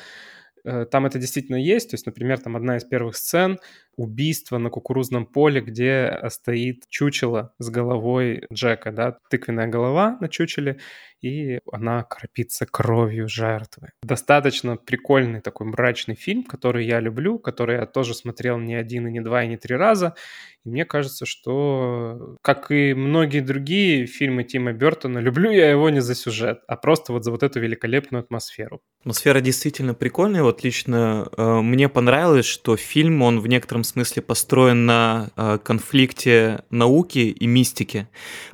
[0.64, 1.92] э, там это действительно есть.
[1.92, 3.60] То есть, например, там одна из первых сцен
[4.00, 10.80] убийство на кукурузном поле, где стоит чучело с головой Джека, да, тыквенная голова на чучеле,
[11.22, 13.90] и она кропится кровью жертвы.
[14.02, 19.12] Достаточно прикольный такой мрачный фильм, который я люблю, который я тоже смотрел не один, и
[19.12, 20.16] не два, и не три раза.
[20.66, 26.00] И мне кажется, что, как и многие другие фильмы Тима Бертона, люблю я его не
[26.00, 28.82] за сюжет, а просто вот за вот эту великолепную атмосферу.
[29.02, 30.44] Атмосфера действительно прикольная.
[30.44, 36.64] Вот лично э, мне понравилось, что фильм, он в некотором смысле построен на э, конфликте
[36.70, 38.08] науки и мистики.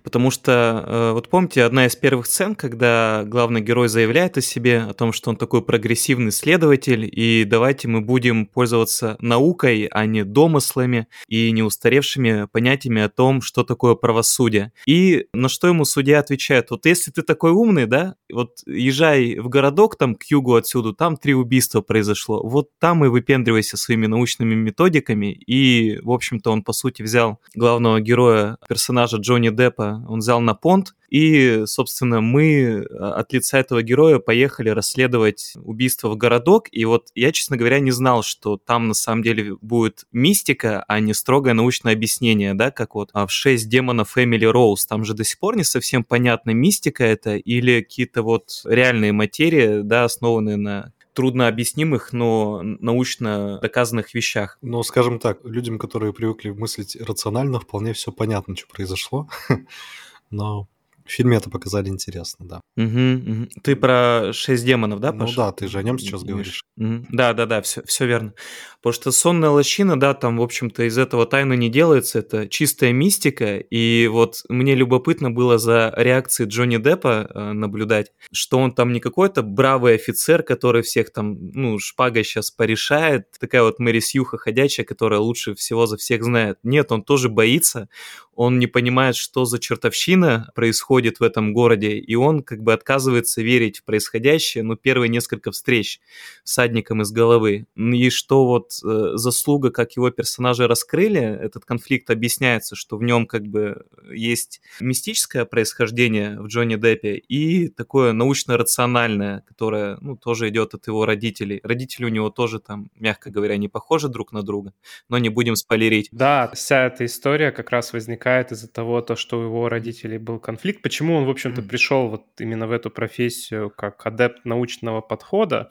[0.04, 4.80] Потому что, э, вот помните, одна из первых сцен, когда главный герой заявляет о себе,
[4.82, 10.24] о том, что он такой прогрессивный следователь, и давайте мы будем пользоваться наукой, а не
[10.24, 14.72] домыслами и не устаревшими понятиями о том, что такое правосудие.
[14.86, 19.50] И на что ему судья отвечает, вот если ты такой умный, да, вот езжай в
[19.50, 24.56] городок там к югу отсюда, там три убийства произошло, вот там и выпендривайся своими научными
[24.56, 30.42] методиками, и, в общем-то, он, по сути, взял главного героя, персонажа Джонни Деппа, он взял
[30.42, 36.68] на понт, и, собственно, мы а, от лица этого героя поехали расследовать убийство в городок.
[36.72, 41.00] И вот я, честно говоря, не знал, что там на самом деле будет мистика, а
[41.00, 44.86] не строгое научное объяснение, да, как вот а, в «Шесть демонов Эмили Роуз».
[44.86, 49.84] Там же до сих пор не совсем понятно, мистика это или какие-то вот реальные материи,
[49.84, 54.60] да, основанные на трудно объяснимых, но научно доказанных вещах.
[54.62, 59.28] Ну, скажем так, людям, которые привыкли мыслить рационально, вполне все понятно, что произошло.
[60.30, 60.68] Но
[61.06, 62.62] в фильме это показали интересно, да.
[62.78, 63.48] Угу, угу.
[63.62, 66.64] Ты про шесть демонов, да, Ну да, ты же о нем сейчас говоришь.
[66.78, 67.06] Угу.
[67.12, 68.34] Да, да, да, все, все верно.
[68.82, 72.92] Потому что сонная лощина, да, там, в общем-то, из этого тайны не делается, это чистая
[72.92, 78.92] мистика, и вот мне любопытно было за реакцией Джонни Деппа э, наблюдать, что он там
[78.92, 84.38] не какой-то бравый офицер, который всех там, ну, шпагой сейчас порешает, такая вот Мэри Сьюха
[84.38, 86.58] ходячая, которая лучше всего за всех знает.
[86.64, 87.90] Нет, он тоже боится,
[88.36, 93.42] он не понимает, что за чертовщина происходит в этом городе, и он как бы отказывается
[93.42, 96.02] верить в происходящее, ну, первые несколько встреч
[96.44, 97.66] с садником из головы.
[97.76, 103.26] И что вот э, заслуга, как его персонажи раскрыли, этот конфликт объясняется, что в нем
[103.26, 110.74] как бы есть мистическое происхождение в Джонни Деппе и такое научно-рациональное, которое, ну, тоже идет
[110.74, 111.62] от его родителей.
[111.64, 114.74] Родители у него тоже там, мягко говоря, не похожи друг на друга,
[115.08, 116.10] но не будем спойлерить.
[116.12, 120.18] Да, вся эта история как раз возникает возникает из-за того, то, что у его родителей
[120.18, 120.82] был конфликт.
[120.82, 125.70] Почему он, в общем-то, пришел вот именно в эту профессию как адепт научного подхода?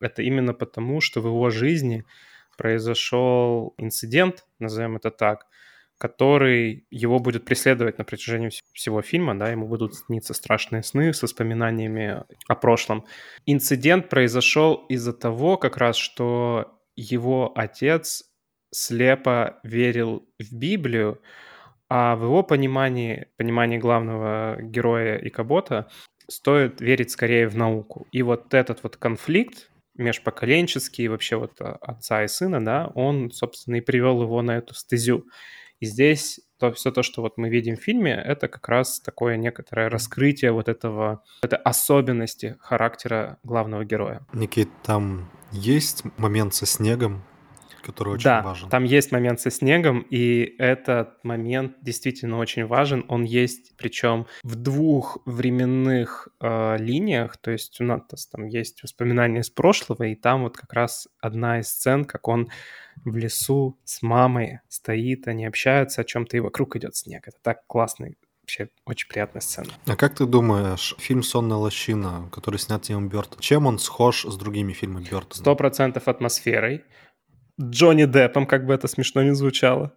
[0.00, 2.04] Это именно потому, что в его жизни
[2.56, 5.46] произошел инцидент, назовем это так,
[5.98, 11.22] который его будет преследовать на протяжении всего фильма, да, ему будут сниться страшные сны с
[11.22, 13.04] воспоминаниями о прошлом.
[13.46, 16.66] Инцидент произошел из-за того, как раз, что
[16.96, 18.24] его отец
[18.70, 21.18] слепо верил в Библию,
[21.88, 25.88] а в его понимании, понимании главного героя и Кабота,
[26.28, 28.06] стоит верить скорее в науку.
[28.10, 33.76] И вот этот вот конфликт межпоколенческий, вообще вот а, отца и сына, да, он, собственно,
[33.76, 35.24] и привел его на эту стезю.
[35.80, 39.36] И здесь то, все то, что вот мы видим в фильме, это как раз такое
[39.36, 44.26] некоторое раскрытие вот этого, этой особенности характера главного героя.
[44.32, 47.22] Никит, там есть момент со снегом,
[47.82, 48.68] который очень да, важен.
[48.68, 53.04] там есть момент со снегом, и этот момент действительно очень важен.
[53.08, 57.36] Он есть, причем в двух временных э, линиях.
[57.36, 61.60] То есть у нас там есть воспоминания из прошлого, и там вот как раз одна
[61.60, 62.48] из сцен, как он
[63.04, 67.28] в лесу с мамой стоит, они общаются о чем-то, и вокруг идет снег.
[67.28, 68.08] Это так классно
[68.46, 69.68] вообще очень приятная сцена.
[69.86, 74.36] А как ты думаешь, фильм «Сонная лощина», который снят Тимом Бёртон, чем он схож с
[74.36, 75.34] другими фильмами Бёртона?
[75.34, 76.84] Сто процентов атмосферой.
[77.60, 79.92] Джонни Деппом, как бы это смешно не звучало.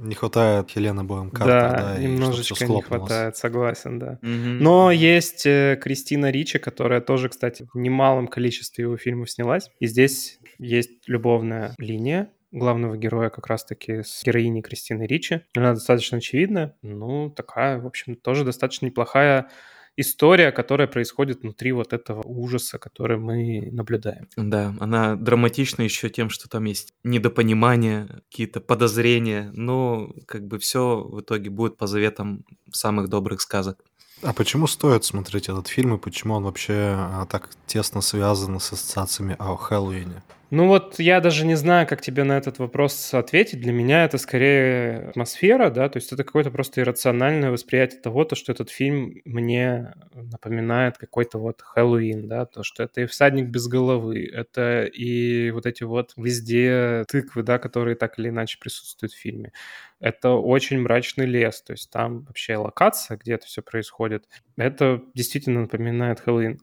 [0.00, 4.18] Не хватает Хелены Боем Картер, да, да, немножечко не хватает, согласен, да.
[4.22, 4.62] Угу.
[4.62, 9.70] Но есть э, Кристина Ричи, которая тоже, кстати, в немалом количестве его фильмов снялась.
[9.78, 15.42] И здесь есть любовная линия главного героя как раз-таки с героиней Кристины Ричи.
[15.54, 19.50] Она достаточно очевидная, ну, такая, в общем, тоже достаточно неплохая
[19.96, 24.28] история, которая происходит внутри вот этого ужаса, который мы наблюдаем.
[24.36, 31.02] Да, она драматична еще тем, что там есть недопонимание, какие-то подозрения, но как бы все
[31.02, 33.78] в итоге будет по заветам самых добрых сказок.
[34.22, 38.72] А почему стоит смотреть этот фильм и почему он вообще а, так тесно связан с
[38.72, 40.22] ассоциациями о Хэллоуине?
[40.52, 43.60] Ну вот я даже не знаю, как тебе на этот вопрос ответить.
[43.60, 48.34] Для меня это скорее атмосфера, да, то есть это какое-то просто иррациональное восприятие того, то,
[48.34, 53.68] что этот фильм мне напоминает какой-то вот Хэллоуин, да, то, что это и всадник без
[53.68, 59.18] головы, это и вот эти вот везде тыквы, да, которые так или иначе присутствуют в
[59.20, 59.52] фильме.
[60.00, 65.60] Это очень мрачный лес, то есть там вообще локация, где это все происходит, это действительно
[65.60, 66.58] напоминает Хэллоуин.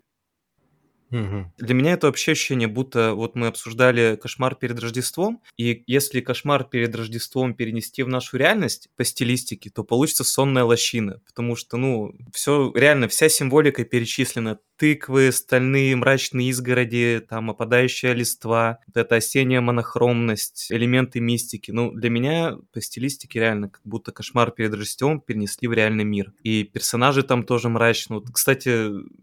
[1.11, 1.53] Угу.
[1.57, 6.65] Для меня это вообще ощущение, будто вот мы обсуждали кошмар перед Рождеством, и если кошмар
[6.65, 12.13] перед Рождеством перенести в нашу реальность по стилистике, то получится сонная лощина, потому что, ну,
[12.33, 19.61] все реально, вся символика перечислена тыквы, стальные мрачные изгороди, там опадающая листва, вот эта осенняя
[19.61, 21.71] монохромность, элементы мистики.
[21.71, 26.33] Ну, для меня по стилистике реально как будто кошмар перед Рождеством перенесли в реальный мир.
[26.43, 28.19] И персонажи там тоже мрачные.
[28.19, 28.69] Вот, кстати,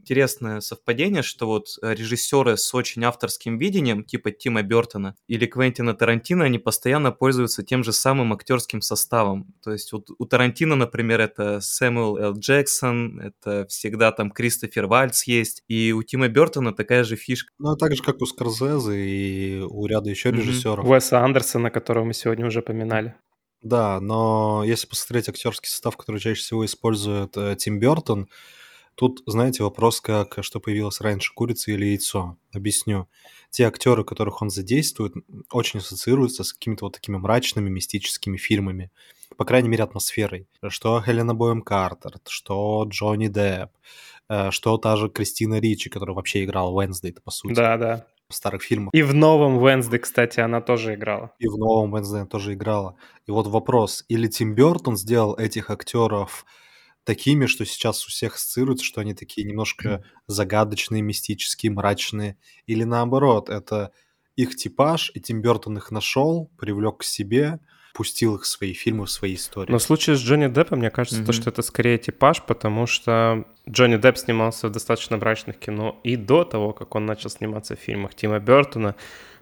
[0.00, 6.44] интересное совпадение, что вот режиссеры с очень авторским видением, типа Тима Бертона или Квентина Тарантино,
[6.44, 9.54] они постоянно пользуются тем же самым актерским составом.
[9.62, 12.38] То есть вот у Тарантино, например, это Сэмюэл Л.
[12.38, 15.62] Джексон, это всегда там Кристофер Вальц есть, есть.
[15.68, 17.52] И у Тима Бертона такая же фишка.
[17.58, 20.36] Ну, а так же, как у Скорзезе и у ряда еще mm-hmm.
[20.36, 20.86] режиссеров.
[20.86, 23.14] Уэса Андерсона, которого мы сегодня уже поминали.
[23.62, 28.28] Да, но если посмотреть актерский состав, который чаще всего использует э, Тим Бертон,
[28.94, 32.36] тут, знаете, вопрос, как что появилось раньше, курица или яйцо.
[32.52, 33.08] Объясню.
[33.50, 35.14] Те актеры, которых он задействует,
[35.50, 38.90] очень ассоциируются с какими-то вот такими мрачными, мистическими фильмами.
[39.36, 40.46] По крайней мере, атмосферой.
[40.68, 43.70] Что Хелена Боем Картер, что Джонни Депп,
[44.50, 47.54] что та же Кристина Ричи, которая вообще играла Уэнсдей, по сути.
[47.54, 48.06] Да, да.
[48.28, 48.94] В старых фильмах.
[48.94, 51.32] И в новом Уэнсдей, кстати, она тоже играла.
[51.38, 52.96] И в новом Уэнсдей она тоже играла.
[53.26, 56.46] И вот вопрос, или Тим Бертон сделал этих актеров
[57.04, 63.50] такими, что сейчас у всех ассоциируется, что они такие немножко загадочные, мистические, мрачные, или наоборот,
[63.50, 63.92] это
[64.36, 67.60] их типаж, и Тим Бертон их нашел, привлек к себе,
[67.94, 69.70] пустил их в свои фильмы, в свои истории.
[69.70, 71.26] Но в случае с Джонни Деппом, мне кажется, mm-hmm.
[71.26, 76.16] то, что это скорее типаж, потому что Джонни Депп снимался в достаточно брачных кино и
[76.16, 78.96] до того, как он начал сниматься в фильмах Тима Бертона.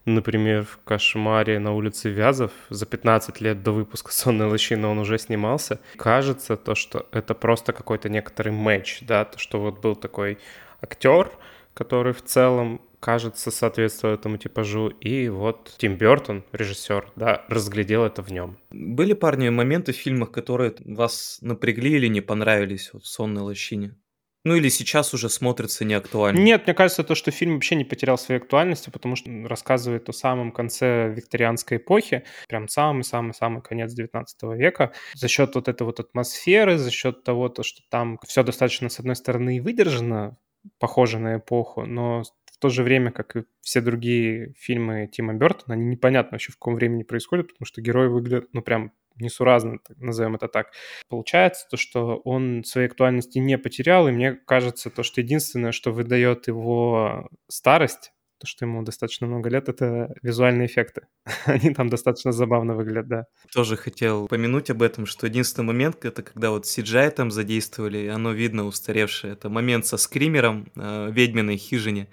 [0.04, 5.18] Например, в «Кошмаре на улице Вязов» за 15 лет до выпуска «Сонной лощины» он уже
[5.18, 5.80] снимался.
[5.96, 10.38] Кажется, то, что это просто какой-то некоторый матч, да, то, что вот был такой
[10.82, 11.30] актер,
[11.72, 14.88] который в целом кажется, соответствует этому типажу.
[14.88, 18.58] И вот Тим Бертон, режиссер, да, разглядел это в нем.
[18.70, 23.96] Были, парни, моменты в фильмах, которые вас напрягли или не понравились вот, в «Сонной лощине»?
[24.44, 26.38] Ну или сейчас уже смотрится неактуально.
[26.38, 30.12] Нет, мне кажется, то, что фильм вообще не потерял своей актуальности, потому что рассказывает о
[30.12, 36.78] самом конце викторианской эпохи, прям самый-самый-самый конец 19 века, за счет вот этой вот атмосферы,
[36.78, 40.36] за счет того, то, что там все достаточно, с одной стороны, и выдержано,
[40.78, 42.24] похоже на эпоху, но
[42.62, 46.76] то же время, как и все другие фильмы Тима Бертона, они непонятно вообще в каком
[46.76, 50.68] времени происходят, потому что герои выглядят, ну, прям несуразно, назовем это так.
[51.08, 55.90] Получается то, что он своей актуальности не потерял, и мне кажется, то, что единственное, что
[55.90, 58.11] выдает его старость,
[58.42, 61.02] то, что ему достаточно много лет, это визуальные эффекты.
[61.46, 63.26] Они там достаточно забавно выглядят, да.
[63.54, 68.32] Тоже хотел помянуть об этом, что единственный момент, это когда вот CGI там задействовали, оно
[68.32, 69.34] видно устаревшее.
[69.34, 72.08] Это момент со скримером э, ведьминой хижине.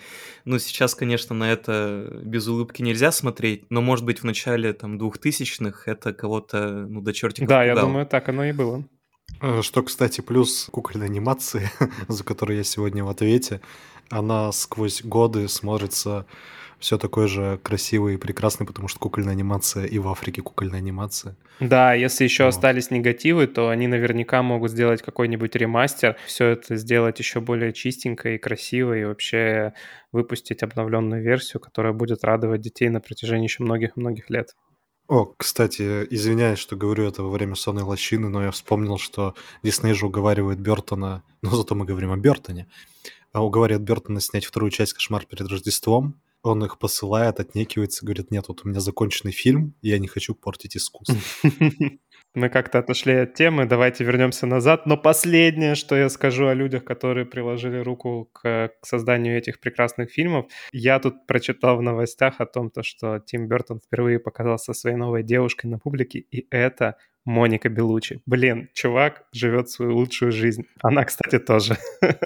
[0.46, 5.00] Ну, сейчас, конечно, на это без улыбки нельзя смотреть, но, может быть, в начале там
[5.00, 7.76] двухтысячных это кого-то, ну, до чертиков Да, пугало.
[7.76, 8.86] я думаю, так оно и было.
[9.41, 11.69] Э, что, кстати, плюс кукольной анимации,
[12.08, 13.62] за которую я сегодня в ответе,
[14.10, 16.25] она сквозь годы смотрится
[16.80, 21.36] все такой же красивый и прекрасный, потому что кукольная анимация и в Африке кукольная анимация.
[21.60, 22.49] Да, если еще вот.
[22.49, 28.30] остались негативы, то они наверняка могут сделать какой-нибудь ремастер, все это сделать еще более чистенько
[28.30, 29.73] и красиво, и вообще
[30.13, 34.56] выпустить обновленную версию, которая будет радовать детей на протяжении еще многих-многих лет.
[35.10, 39.95] О, кстати, извиняюсь, что говорю это во время сонной лощины, но я вспомнил, что Дисней
[39.95, 42.67] же уговаривает Бертона, но зато мы говорим о Бертоне,
[43.34, 46.22] а уговаривает Бертона снять вторую часть «Кошмар перед Рождеством».
[46.43, 50.78] Он их посылает, отнекивается, говорит, нет, вот у меня законченный фильм, я не хочу портить
[50.78, 51.17] искусство.
[52.36, 54.86] Мы как-то отошли от темы, давайте вернемся назад.
[54.86, 60.12] Но последнее, что я скажу о людях, которые приложили руку к, к созданию этих прекрасных
[60.12, 64.96] фильмов, я тут прочитал в новостях о том, то, что Тим Бертон впервые показался своей
[64.96, 68.22] новой девушкой на публике, и это Моника Белучи.
[68.26, 70.65] Блин, чувак живет свою лучшую жизнь.
[70.82, 71.78] Она, кстати, тоже.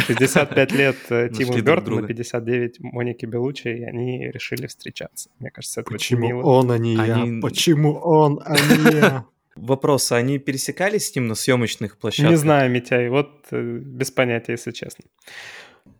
[0.00, 5.30] 65 лет э, Тиму Бертону, 59 Моники Белучи, и они решили встречаться.
[5.38, 6.42] Мне кажется, это Почему очень мило.
[6.42, 7.36] он, а не они...
[7.36, 7.40] я?
[7.42, 9.24] Почему он, а не я?
[9.56, 12.30] Вопрос, а они пересекались с ним на съемочных площадках?
[12.30, 15.04] Не знаю, Митяй, вот э, без понятия, если честно.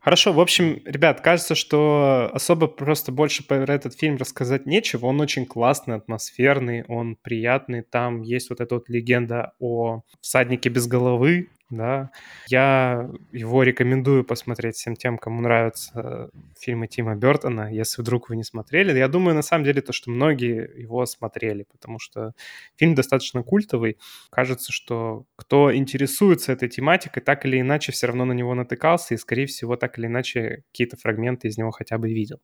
[0.00, 5.06] Хорошо, в общем, ребят, кажется, что особо просто больше про этот фильм рассказать нечего.
[5.06, 7.82] Он очень классный, атмосферный, он приятный.
[7.82, 12.10] Там есть вот эта вот легенда о всаднике без головы, да.
[12.48, 18.44] Я его рекомендую посмотреть всем тем, кому нравятся фильмы Тима Бертона, если вдруг вы не
[18.44, 18.96] смотрели.
[18.96, 22.32] Я думаю, на самом деле, то, что многие его смотрели, потому что
[22.76, 23.98] фильм достаточно культовый.
[24.30, 29.18] Кажется, что кто интересуется этой тематикой, так или иначе все равно на него натыкался и,
[29.18, 32.40] скорее всего, так или иначе какие-то фрагменты из него хотя бы видел.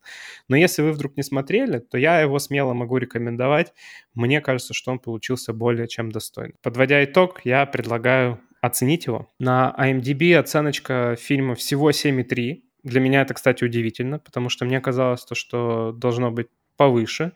[0.49, 3.73] Но если вы вдруг не смотрели, то я его смело могу рекомендовать.
[4.15, 6.57] Мне кажется, что он получился более чем достойный.
[6.63, 9.31] Подводя итог, я предлагаю оценить его.
[9.39, 12.63] На IMDb оценочка фильма всего 7,3.
[12.83, 17.33] Для меня это, кстати, удивительно, потому что мне казалось то, что должно быть повыше.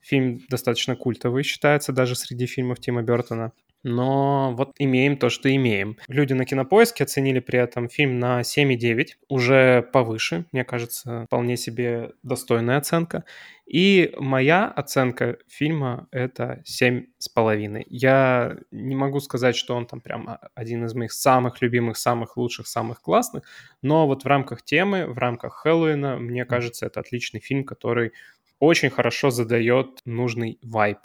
[0.00, 3.52] Фильм достаточно культовый считается даже среди фильмов Тима Бертона.
[3.82, 5.96] Но вот имеем то, что имеем.
[6.06, 12.12] Люди на Кинопоиске оценили при этом фильм на 7,9, уже повыше, мне кажется, вполне себе
[12.22, 13.24] достойная оценка.
[13.66, 17.84] И моя оценка фильма— это 7,5.
[17.88, 22.66] Я не могу сказать, что он там прям один из моих самых любимых, самых лучших,
[22.66, 23.44] самых классных,
[23.80, 28.12] но вот в рамках темы, в рамках Хэллоуина, мне кажется, это отличный фильм, который
[28.58, 30.98] очень хорошо задает нужный вайб.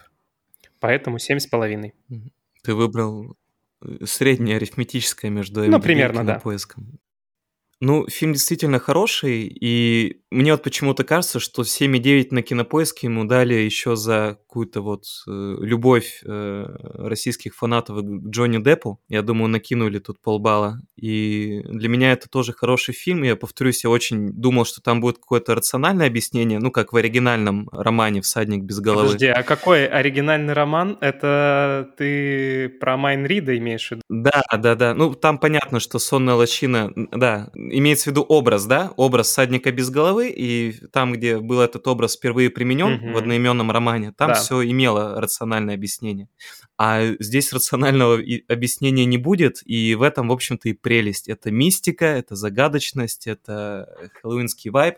[0.80, 1.94] Поэтому 7,5.
[2.68, 3.38] Ты выбрал
[3.82, 6.38] э, среднее арифметическое между ну, примерно, да.
[6.38, 7.00] поиском.
[7.80, 13.54] Ну, фильм действительно хороший, и мне вот почему-то кажется, что 7,9 на Кинопоиске ему дали
[13.54, 16.66] еще за какую-то вот э, любовь э,
[16.96, 19.00] российских фанатов к Джонни Деппу.
[19.08, 20.82] Я думаю, накинули тут полбалла.
[20.96, 23.24] И для меня это тоже хороший фильм.
[23.24, 27.70] Я повторюсь, я очень думал, что там будет какое-то рациональное объяснение, ну, как в оригинальном
[27.72, 29.10] романе «Всадник без головы».
[29.10, 30.98] Подожди, а какой оригинальный роман?
[31.00, 34.02] Это ты про Майн Рида имеешь в виду?
[34.10, 34.94] Да, да, да.
[34.94, 39.90] Ну, там понятно, что «Сонная лощина», да, имеется в виду образ, да, образ всадника без
[39.90, 43.14] головы, и там, где был этот образ впервые применен угу.
[43.14, 44.34] в одноименном романе, там да.
[44.36, 46.30] все имело рациональное объяснение.
[46.78, 51.28] А здесь рационального объяснения не будет, и в этом, в общем-то, и прелесть.
[51.28, 53.88] Это мистика, это загадочность, это
[54.22, 54.96] хэллоуинский вайб.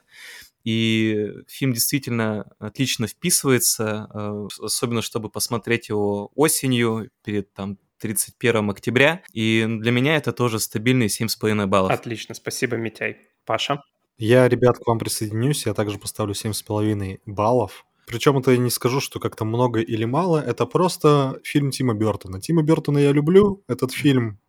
[0.65, 9.21] И фильм действительно отлично вписывается, э, особенно чтобы посмотреть его осенью, перед там 31 октября.
[9.33, 11.91] И для меня это тоже стабильные 7,5 баллов.
[11.91, 13.17] Отлично, спасибо, Митяй.
[13.45, 13.81] Паша?
[14.17, 15.65] Я, ребят, к вам присоединюсь.
[15.65, 17.85] Я также поставлю 7,5 баллов.
[18.05, 20.43] Причем это я не скажу, что как-то много или мало.
[20.43, 22.41] Это просто фильм Тима Бертона.
[22.41, 23.63] Тима Бертона я люблю.
[23.67, 24.39] Этот фильм...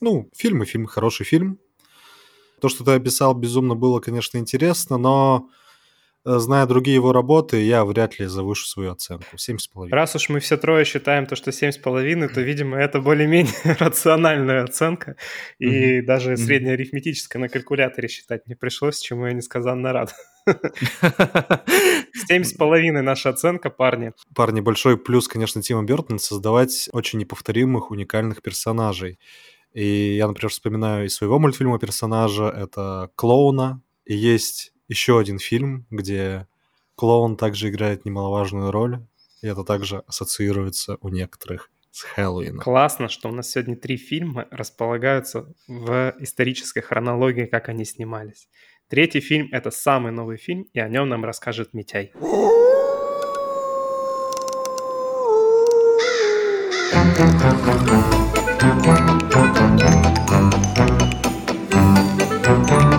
[0.00, 1.58] Ну, фильм и фильм, хороший фильм.
[2.60, 5.48] То, что ты описал, безумно было, конечно, интересно, но
[6.24, 9.36] зная другие его работы, я вряд ли завышу свою оценку.
[9.36, 9.88] 7,5.
[9.90, 15.16] Раз уж мы все трое считаем то, что 7,5, то, видимо, это более-менее рациональная оценка.
[15.58, 16.02] И mm-hmm.
[16.02, 20.14] даже среднеарифметическое на калькуляторе считать не пришлось, чему я несказанно рад.
[22.26, 24.12] Семь с половиной наша оценка, парни.
[24.34, 29.18] Парни, большой плюс, конечно, Тима Бертона создавать очень неповторимых, уникальных персонажей.
[29.72, 35.86] И я, например, вспоминаю из своего мультфильма персонажа, это клоуна, и есть еще один фильм,
[35.88, 36.46] где
[36.96, 39.00] клоун также играет немаловажную роль,
[39.40, 42.60] и это также ассоциируется у некоторых с Хэллоуином.
[42.60, 48.48] Классно, что у нас сегодня три фильма располагаются в исторической хронологии, как они снимались.
[48.88, 52.12] Третий фильм— это самый новый фильм, и о нем нам расскажет Митяй.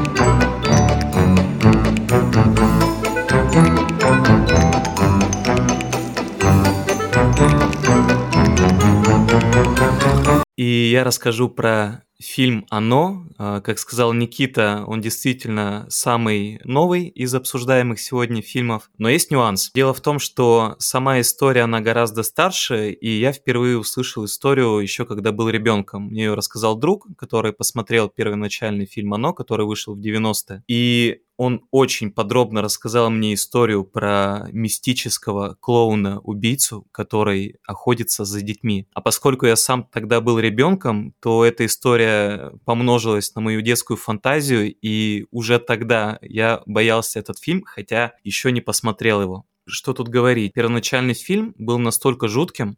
[10.62, 13.26] И я расскажу про фильм «Оно».
[13.40, 18.92] А, как сказал Никита, он действительно самый новый из обсуждаемых сегодня фильмов.
[19.00, 19.72] Но есть нюанс.
[19.74, 25.08] Дело в том, что сама история, она гораздо старше, и я впервые услышал историю еще
[25.08, 26.10] когда был ребенком.
[26.10, 30.64] Мне ее рассказал друг, который посмотрел первоначальный фильм «Оно», который вышел в 90-е.
[30.68, 38.86] И он очень подробно рассказал мне историю про мистического клоуна-убийцу, который охотится за детьми.
[38.94, 44.72] А поскольку я сам тогда был ребенком, то эта история помножилась на мою детскую фантазию,
[44.84, 49.46] и уже тогда я боялся этот фильм, хотя еще не посмотрел его.
[49.66, 50.54] Что тут говорить?
[50.54, 52.78] Первоначальный фильм был настолько жутким,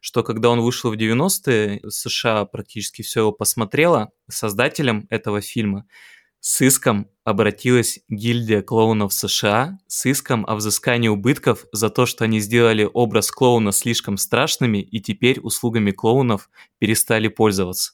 [0.00, 4.10] что когда он вышел в 90-е, США практически все его посмотрело.
[4.28, 5.86] Создателем этого фильма
[6.40, 12.40] с иском обратилась гильдия клоунов США с иском о взыскании убытков за то, что они
[12.40, 17.92] сделали образ клоуна слишком страшными и теперь услугами клоунов перестали пользоваться.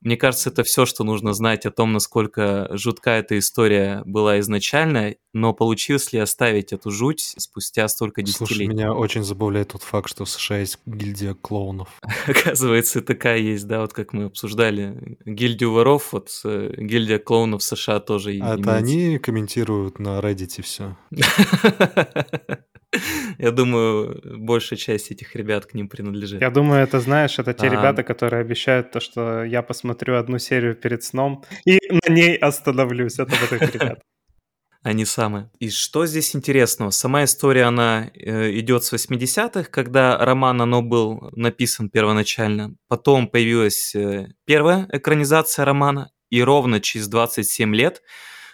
[0.00, 5.16] Мне кажется, это все, что нужно знать о том, насколько жутка эта история была изначально,
[5.32, 8.54] но получилось ли оставить эту жуть спустя столько десятилетий.
[8.54, 11.88] Слушай, меня очень забавляет тот факт, что в США есть гильдия клоунов.
[12.26, 17.64] Оказывается, такая есть, да, вот как мы обсуждали гильдию воров, вот э, гильдия клоунов в
[17.64, 20.96] США тоже А это они комментируют на Reddit все?
[23.38, 26.40] Я думаю, большая часть этих ребят к ним принадлежит.
[26.40, 27.70] Я думаю, это, знаешь, это те а...
[27.70, 33.18] ребята, которые обещают то, что я посмотрю одну серию перед сном и на ней остановлюсь.
[33.18, 34.02] Это вот эти ребята.
[34.82, 35.50] Они самые.
[35.58, 36.90] И что здесь интересного?
[36.90, 42.76] Сама история, она э, идет с 80-х, когда роман, оно был написан первоначально.
[42.86, 48.02] Потом появилась э, первая экранизация романа, и ровно через 27 лет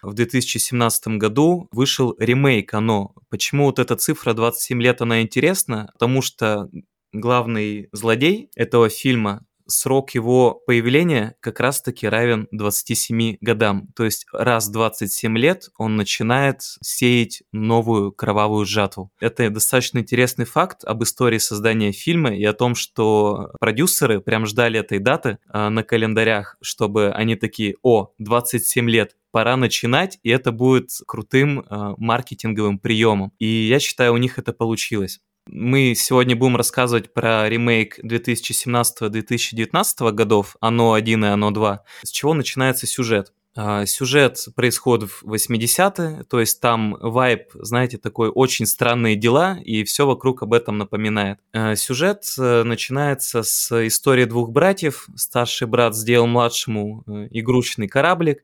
[0.04, 3.14] в 2017 году вышел ремейк «Оно».
[3.30, 5.90] Почему вот эта цифра 27 лет, она интересна?
[5.94, 6.68] Потому что
[7.12, 13.88] главный злодей этого фильма срок его появления как раз-таки равен 27 годам.
[13.96, 19.10] То есть раз в 27 лет он начинает сеять новую кровавую жатву.
[19.20, 24.78] Это достаточно интересный факт об истории создания фильма и о том, что продюсеры прям ждали
[24.80, 30.52] этой даты э, на календарях, чтобы они такие, о, 27 лет, пора начинать, и это
[30.52, 31.64] будет крутым э,
[31.98, 33.32] маркетинговым приемом.
[33.40, 35.18] И я считаю, у них это получилось.
[35.48, 41.78] Мы сегодня будем рассказывать про ремейк 2017-2019 годов «Оно 1» и «Оно 2».
[42.04, 43.32] С чего начинается сюжет?
[43.56, 49.84] А, сюжет происходит в 80-е, то есть там вайб, знаете, такой очень странные дела, и
[49.84, 51.38] все вокруг об этом напоминает.
[51.52, 55.06] А, сюжет э, начинается с истории двух братьев.
[55.14, 58.42] Старший брат сделал младшему э, игрушечный кораблик,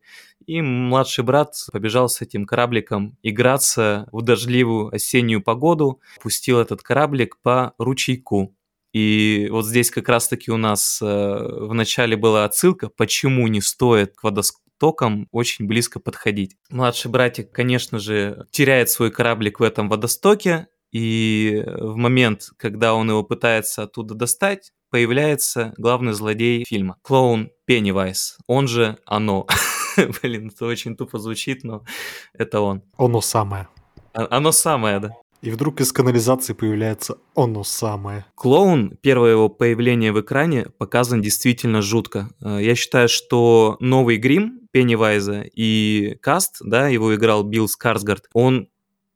[0.51, 7.37] и младший брат побежал с этим корабликом играться в дождливую осеннюю погоду, пустил этот кораблик
[7.41, 8.57] по ручейку.
[8.93, 14.17] И вот здесь как раз-таки у нас э, в начале была отсылка, почему не стоит
[14.17, 16.57] к водостокам очень близко подходить.
[16.69, 23.09] Младший братик, конечно же, теряет свой кораблик в этом водостоке, и в момент, когда он
[23.09, 26.97] его пытается оттуда достать, появляется главный злодей фильма.
[27.03, 29.47] Клоун Пеннивайз, он же Оно.
[30.23, 31.85] Блин, это очень тупо звучит, но
[32.33, 32.83] это он.
[32.97, 33.69] Оно самое.
[34.13, 35.11] А, оно самое, да.
[35.43, 38.27] И вдруг из канализации появляется оно самое.
[38.35, 42.29] Клоун, первое его появление в экране, показан действительно жутко.
[42.43, 48.69] Э, я считаю, что новый грим Пеннивайза и Каст, да, его играл Билл Скарсгард, он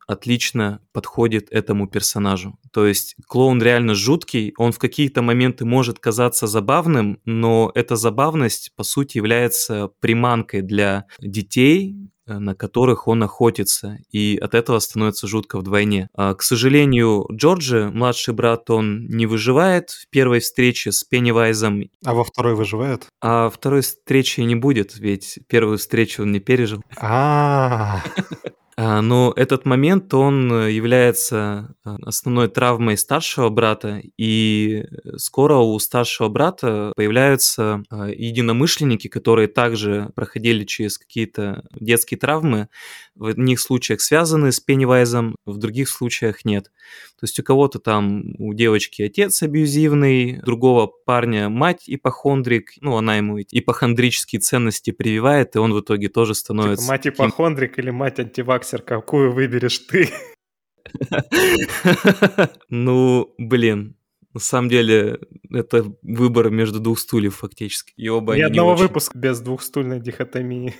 [0.06, 2.58] отлично подходит этому персонажу.
[2.72, 8.72] То есть клоун реально жуткий, он в какие-то моменты может казаться забавным, но эта забавность,
[8.76, 11.96] по сути, является приманкой для детей,
[12.26, 16.08] э, на которых он охотится, и от этого становится жутко вдвойне.
[16.14, 21.90] А, к сожалению, Джорджи, младший брат, он не выживает в первой встрече с Пеннивайзом.
[22.04, 23.06] А во второй выживает?
[23.20, 26.82] А второй встречи не будет, ведь первую встречу он не пережил.
[26.96, 27.74] А.
[27.84, 28.02] А,
[29.02, 34.84] но этот момент, он э, является а, основной травмой старшего брата, и
[35.16, 42.68] скоро у старшего брата появляются а, единомышленники, которые также проходили через какие-то детские травмы,
[43.14, 46.64] в одних случаях связаны с Пеннивайзом, в других случаях нет.
[47.20, 53.16] То есть у кого-то там, у девочки отец абьюзивный, другого парня мать ипохондрик, ну, она
[53.16, 56.84] ему ипохондрические ценности прививает, и он в итоге тоже типа становится...
[56.84, 58.18] Типа мать ипохондрик или мать
[58.64, 60.08] антиваксер, какую выберешь ты?
[62.68, 63.96] Ну, блин,
[64.32, 65.18] на самом деле,
[65.50, 67.92] это выбор между двух стульев фактически.
[67.96, 68.82] И оба Ни одного очень...
[68.84, 70.74] выпуска без двухстульной дихотомии.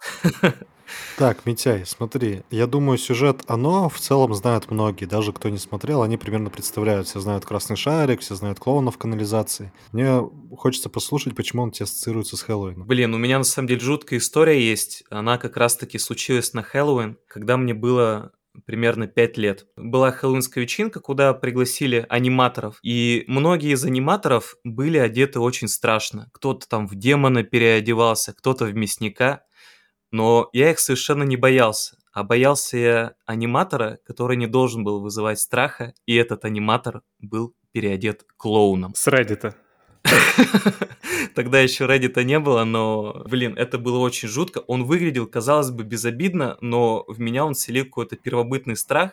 [1.16, 6.02] Так, Митяй, смотри, я думаю, сюжет «Оно» в целом знают многие, даже кто не смотрел,
[6.02, 9.72] они примерно представляют, все знают «Красный шарик», все знают клоунов в канализации.
[9.92, 10.22] Мне
[10.56, 12.86] хочется послушать, почему он тебе ассоциируется с Хэллоуином.
[12.86, 17.18] Блин, у меня на самом деле жуткая история есть, она как раз-таки случилась на Хэллоуин,
[17.28, 18.32] когда мне было
[18.66, 19.66] примерно 5 лет.
[19.76, 26.28] Была хэллоуинская вечеринка, куда пригласили аниматоров, и многие из аниматоров были одеты очень страшно.
[26.32, 29.42] Кто-то там в демона переодевался, кто-то в мясника,
[30.10, 35.40] но я их совершенно не боялся, а боялся я аниматора, который не должен был вызывать
[35.40, 38.94] страха, и этот аниматор был переодет клоуном.
[38.94, 39.54] С Reddit.
[41.34, 44.58] Тогда еще Reddit не было, но, блин, это было очень жутко.
[44.66, 49.12] Он выглядел, казалось бы, безобидно, но в меня он селил какой-то первобытный страх.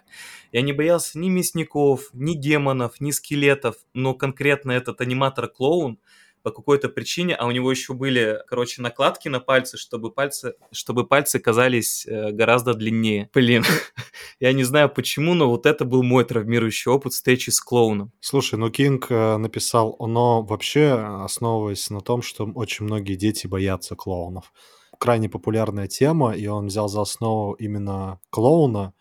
[0.51, 5.99] Я не боялся ни мясников, ни демонов, ни скелетов, но конкретно этот аниматор-клоун,
[6.43, 11.05] по какой-то причине, а у него еще были, короче, накладки на пальцы, чтобы пальцы, чтобы
[11.05, 13.29] пальцы казались э, гораздо длиннее.
[13.33, 13.63] Блин,
[14.39, 18.11] я не знаю почему, но вот это был мой травмирующий опыт встречи с клоуном.
[18.19, 23.95] Слушай, ну Кинг э, написал оно вообще основываясь на том, что очень многие дети боятся
[23.95, 24.53] клоунов.
[24.99, 28.93] Крайне популярная тема, и он взял за основу именно клоуна,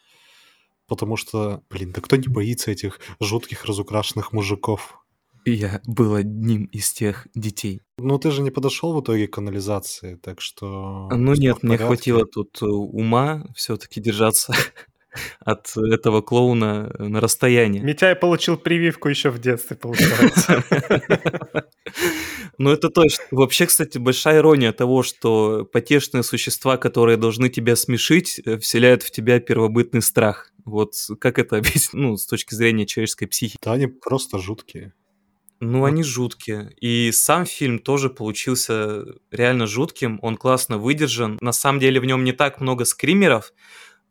[0.86, 5.00] потому что, блин, да кто не боится этих жутких разукрашенных мужиков?
[5.46, 7.80] Я был одним из тех детей.
[7.98, 11.08] Ну, ты же не подошел в итоге к канализации, так что...
[11.12, 14.52] Ну всё нет, мне хватило тут э, ума все-таки держаться
[15.40, 17.80] от этого клоуна на расстоянии.
[17.80, 20.64] Митяй получил прививку еще в детстве, получается.
[22.58, 23.22] Ну, это точно.
[23.32, 29.10] Вообще, кстати, большая ирония того, что потешные существа, которые должны тебя смешить, э, вселяют в
[29.10, 30.50] тебя первобытный страх.
[30.64, 33.58] Вот как это объяснить, ну, с точки зрения человеческой психики?
[33.62, 34.94] Да они просто жуткие.
[35.60, 36.72] Ну, они жуткие.
[36.80, 40.18] И сам фильм тоже получился реально жутким.
[40.22, 41.38] Он классно выдержан.
[41.40, 43.52] На самом деле в нем не так много скримеров,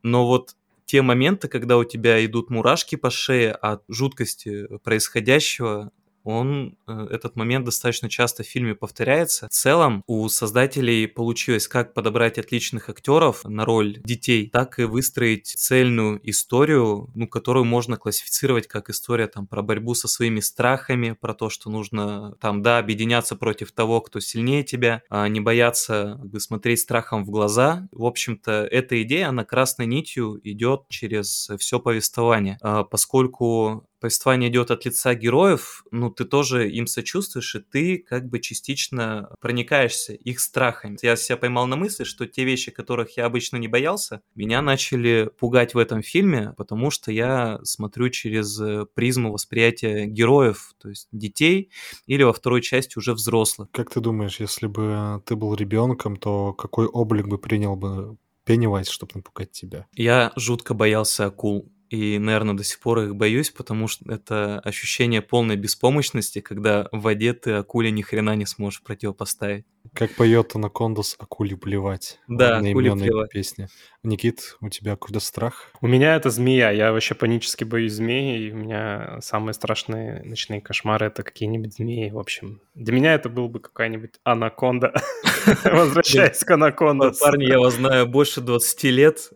[0.02, 5.92] но вот те моменты, когда у тебя идут мурашки по шее от жуткости происходящего,
[6.26, 9.48] он, э, этот момент достаточно часто в фильме повторяется.
[9.48, 15.48] В целом у создателей получилось как подобрать отличных актеров на роль детей, так и выстроить
[15.48, 21.34] цельную историю, ну, которую можно классифицировать как история там про борьбу со своими страхами, про
[21.34, 26.30] то, что нужно там, да, объединяться против того, кто сильнее тебя, а не бояться как
[26.32, 27.88] бы, смотреть страхом в глаза.
[27.92, 34.70] В общем-то, эта идея, она красной нитью идет через все повествование, А, поскольку повествование идет
[34.70, 40.40] от лица героев, ну, ты тоже им сочувствуешь, и ты как бы частично проникаешься их
[40.40, 41.00] страхами.
[41.02, 45.32] Я себя поймал на мысли, что те вещи, которых я обычно не боялся, меня начали
[45.40, 51.08] пугать в этом фильме, потому что я смотрю через э, призму восприятия героев, то есть
[51.12, 51.72] детей,
[52.06, 53.70] или во второй части уже взрослых.
[53.72, 58.88] Как ты думаешь, если бы ты был ребенком, то какой облик бы принял бы Пеннивайз,
[58.90, 59.88] чтобы напугать тебя?
[59.94, 61.72] Я жутко боялся акул.
[61.96, 67.02] И, наверное, до сих пор их боюсь, потому что это ощущение полной беспомощности, когда в
[67.02, 69.66] воде ты акуле ни хрена не сможешь противопоставить.
[69.94, 73.32] Как поет Анакондас «Акули плевать» Да, акуле плевать.
[73.32, 73.70] песне.
[74.04, 75.72] Никит, у тебя какой-то страх?
[75.80, 76.72] У меня это змея.
[76.72, 78.48] Я вообще панически боюсь змеи.
[78.48, 82.10] И у меня самые страшные ночные кошмары— это какие-нибудь змеи.
[82.10, 84.94] В общем, для меня это был бы какая-нибудь анаконда.
[85.64, 87.12] Возвращаясь к анаконда.
[87.20, 89.32] Парни, я вас знаю больше 20 лет,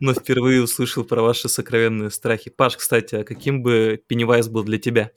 [0.00, 2.50] но впервые услышал про ваши сокровенные страхи.
[2.50, 5.10] Паш, кстати, а каким бы Пеннивайз был для тебя?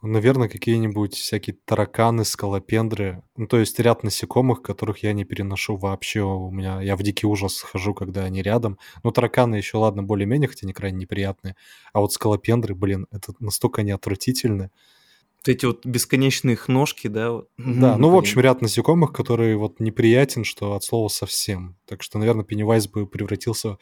[0.00, 3.24] Наверное, какие-нибудь всякие тараканы, скалопендры.
[3.36, 6.20] Ну, то есть ряд насекомых, которых я не переношу вообще.
[6.20, 8.78] У меня я в дикий ужас схожу, когда они рядом.
[9.02, 11.56] Ну, тараканы еще, ладно, более-менее, хотя они крайне неприятные.
[11.92, 14.70] А вот скалопендры, блин, это настолько они отвратительны.
[15.38, 17.32] Вот эти вот бесконечные их ножки, да?
[17.32, 17.48] вот.
[17.56, 21.76] Да, ну, в общем, ряд насекомых, которые вот неприятен, что от слова совсем.
[21.86, 23.78] Так что, наверное, Пеннивайз бы превратился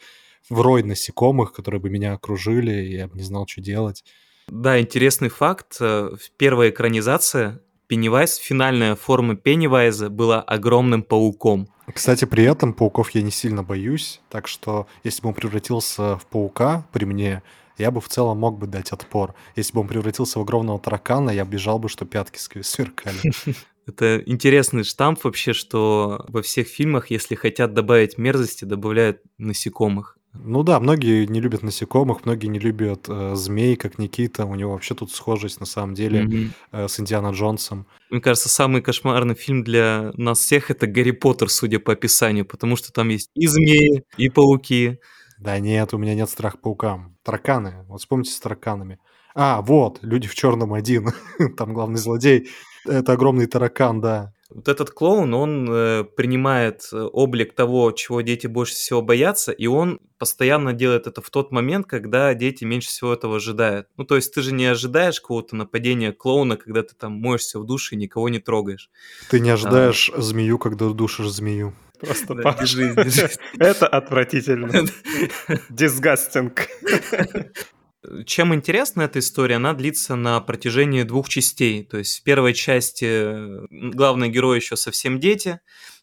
[0.49, 4.03] в рой насекомых, которые бы меня окружили, и я бы не знал, что делать.
[4.47, 5.77] Да, интересный факт.
[5.79, 11.69] э, Первая экранизация Пеннивайз, финальная форма Пеннивайза была огромным пауком.
[11.93, 16.25] Кстати, при этом пауков я не сильно боюсь, так что если бы он превратился в
[16.25, 17.43] паука при мне,
[17.77, 19.35] я бы в целом мог бы дать отпор.
[19.55, 23.17] Если бы он превратился в огромного таракана, я бежал бы, что пятки сверкали.
[23.85, 30.17] Это интересный штамп вообще, что во всех фильмах, если хотят добавить мерзости, добавляют насекомых.
[30.43, 34.45] Ну да, многие не любят насекомых, многие не любят э, змей, как Никита.
[34.45, 36.53] У него вообще тут схожесть на самом деле Мгм.
[36.71, 37.85] э, с Индиана Джонсом.
[38.09, 42.75] Мне кажется, самый кошмарный фильм для нас всех это Гарри Поттер, судя по описанию, потому
[42.75, 44.99] что там есть и змеи, и пауки.
[45.39, 47.15] Да нет, у меня нет страха паукам.
[47.23, 47.85] Тараканы.
[47.87, 48.99] Вот вспомните с тараканами.
[49.35, 51.11] А, вот, люди в черном один.
[51.57, 52.49] Там главный злодей.
[52.85, 54.33] Это огромный таракан, да.
[54.49, 59.67] Вот этот клоун, он э, принимает э, облик того, чего дети больше всего боятся, и
[59.67, 63.87] он постоянно делает это в тот момент, когда дети меньше всего этого ожидают.
[63.97, 67.65] Ну, то есть ты же не ожидаешь какого-то нападения клоуна, когда ты там моешься в
[67.65, 68.89] душе и никого не трогаешь.
[69.29, 71.73] Ты не ожидаешь змею, когда душишь змею.
[71.99, 72.59] Просто Да, Паш.
[72.59, 73.37] держись, держись.
[73.59, 74.85] Это отвратительно.
[75.69, 76.67] Дисгастинг.
[78.25, 79.55] Чем интересна эта история?
[79.55, 81.83] Она длится на протяжении двух частей.
[81.83, 85.59] То есть в первой части главный герой еще совсем дети,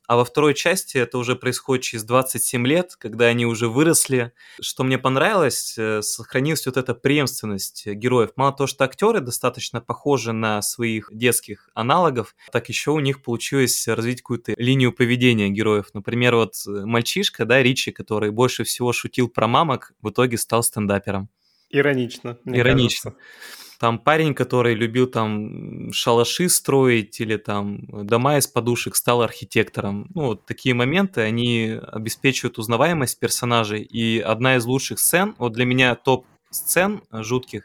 [0.06, 4.32] а во второй части это уже происходит через 27 лет, когда они уже выросли.
[4.60, 8.30] Что мне понравилось, э, сохранилась вот эта преемственность героев.
[8.36, 13.88] Мало того, что актеры достаточно похожи на своих детских аналогов, так еще у них получилось
[13.88, 15.86] развить какую-то линию поведения героев.
[15.94, 20.62] Например, вот э, мальчишка, да, Ричи, который больше всего шутил про мамок, в итоге стал
[20.62, 21.30] стендапером.
[21.74, 22.38] Иронично.
[22.44, 23.10] Иронично.
[23.10, 23.24] кажется.
[23.78, 30.08] Там парень, который любил там шалаши строить или там дома из подушек, стал архитектором.
[30.14, 33.82] Ну, вот такие моменты, они обеспечивают узнаваемость персонажей.
[33.82, 37.64] И одна из лучших сцен, вот для меня топ сцен жутких,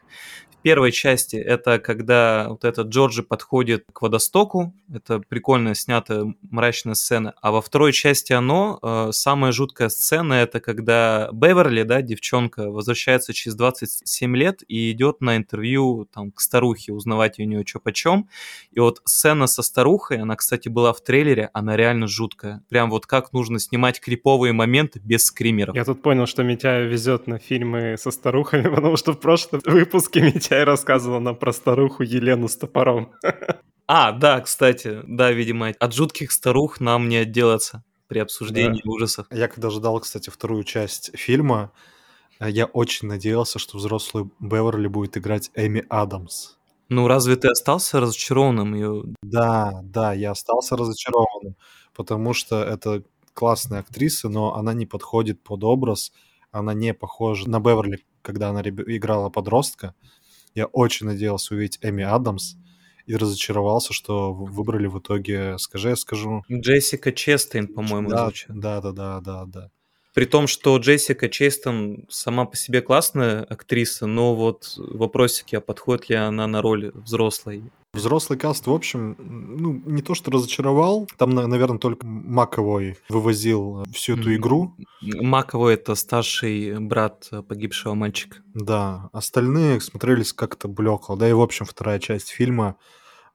[0.62, 7.34] первой части это когда вот этот Джорджи подходит к водостоку, это прикольно снятая мрачная сцена,
[7.42, 13.34] а во второй части оно, э, самая жуткая сцена, это когда Беверли, да, девчонка, возвращается
[13.34, 18.28] через 27 лет и идет на интервью там к старухе, узнавать у нее что почем,
[18.72, 23.06] и вот сцена со старухой, она, кстати, была в трейлере, она реально жуткая, прям вот
[23.06, 25.76] как нужно снимать криповые моменты без скримеров.
[25.76, 30.22] Я тут понял, что Митя везет на фильмы со старухами, потому что в прошлом выпуске
[30.22, 33.14] Митя Чай рассказывал нам про старуху Елену с топором.
[33.92, 38.92] А, да, кстати, да, видимо, от жутких старух нам не отделаться при обсуждении да.
[38.92, 39.26] ужасов.
[39.32, 41.72] Я когда ждал, кстати, вторую часть фильма,
[42.40, 46.58] я очень надеялся, что взрослый Беверли будет играть Эми Адамс.
[46.90, 48.76] Ну, разве ты остался разочарованным?
[48.76, 49.06] Ее?
[49.24, 51.56] Да, да, я остался разочарованным,
[51.96, 53.02] потому что это
[53.34, 56.12] классная актриса, но она не подходит под образ,
[56.52, 59.96] она не похожа на Беверли, когда она играла подростка.
[60.56, 62.56] Я очень надеялся увидеть Эми Адамс
[63.06, 66.44] и разочаровался, что выбрали в итоге, скажи, я скажу.
[66.52, 68.48] Джессика Честейн, по-моему, да, звучит.
[68.50, 69.72] Да, да, да, да, да.
[70.14, 76.10] При том, что Джессика Честон сама по себе классная актриса, но вот вопросики, а подходит
[76.10, 77.64] ли она на роль взрослой?
[77.92, 84.16] Взрослый каст, в общем, ну, не то что разочаровал, там, наверное, только Маковой вывозил всю
[84.16, 84.76] эту игру.
[85.02, 88.38] Маковой— это старший брат погибшего мальчика.
[88.54, 92.76] Да, остальные смотрелись как-то блекло, да и, в общем, вторая часть фильма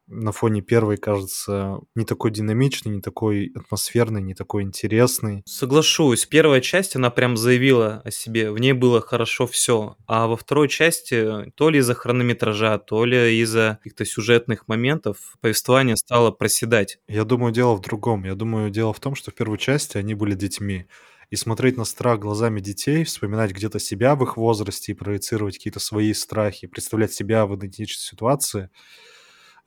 [0.07, 5.43] на фоне первой кажется не такой динамичный, не такой атмосферный, не такой интересный.
[5.47, 10.37] Соглашусь, первая часть, она прям заявила о себе, в ней было хорошо все, а во
[10.37, 16.99] второй части то ли из-за хронометража, то ли из-за каких-то сюжетных моментов повествование стало проседать.
[17.09, 18.25] Я думаю, дело в другом.
[18.25, 20.87] Я думаю, дело в том, что в первой части они были детьми.
[21.31, 25.81] И смотреть на страх глазами детей, вспоминать где-то себя в их возрасте и проецировать какие-то
[25.81, 28.69] свои страхи, представлять себя в идентичной ситуации–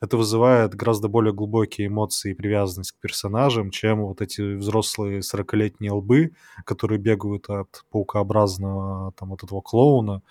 [0.00, 5.92] это вызывает гораздо более глубокие эмоции и привязанность к персонажам, чем вот эти взрослые 40-летние
[5.92, 6.32] лбы,
[6.64, 10.22] которые бегают от паукообразного там вот этого клоуна.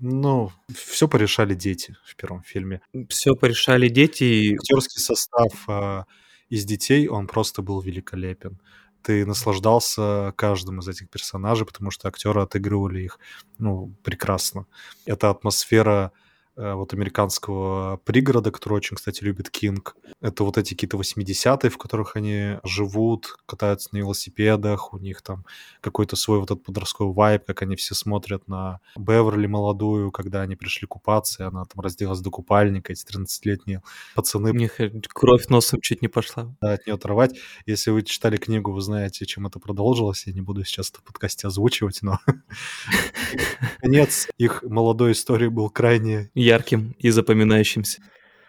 [0.00, 2.80] Ну, все порешали дети в первом фильме.
[3.08, 4.54] Все порешали дети.
[4.54, 6.04] Актерский состав э,
[6.48, 8.60] из детей, он просто был великолепен.
[9.02, 13.18] Ты наслаждался каждым из этих персонажей, потому что актеры отыгрывали их,
[13.58, 14.66] ну, прекрасно.
[15.06, 16.12] Эта атмосфера
[16.56, 19.96] вот американского пригорода, который очень, кстати, любит Кинг.
[20.20, 25.44] Это вот эти какие-то 80-е, в которых они живут, катаются на велосипедах, у них там
[25.80, 30.56] какой-то свой вот этот подростковый вайб, как они все смотрят на Беверли молодую, когда они
[30.56, 33.82] пришли купаться, и она там разделась до купальника, эти 13-летние
[34.14, 34.50] пацаны.
[34.50, 34.78] У них
[35.08, 36.54] кровь носом чуть не пошла.
[36.60, 37.36] Да, от нее оторвать.
[37.66, 40.26] Если вы читали книгу, вы знаете, чем это продолжилось.
[40.26, 42.18] Я не буду сейчас это в подкасте озвучивать, но
[43.80, 48.02] конец их молодой истории был крайне ярким и запоминающимся.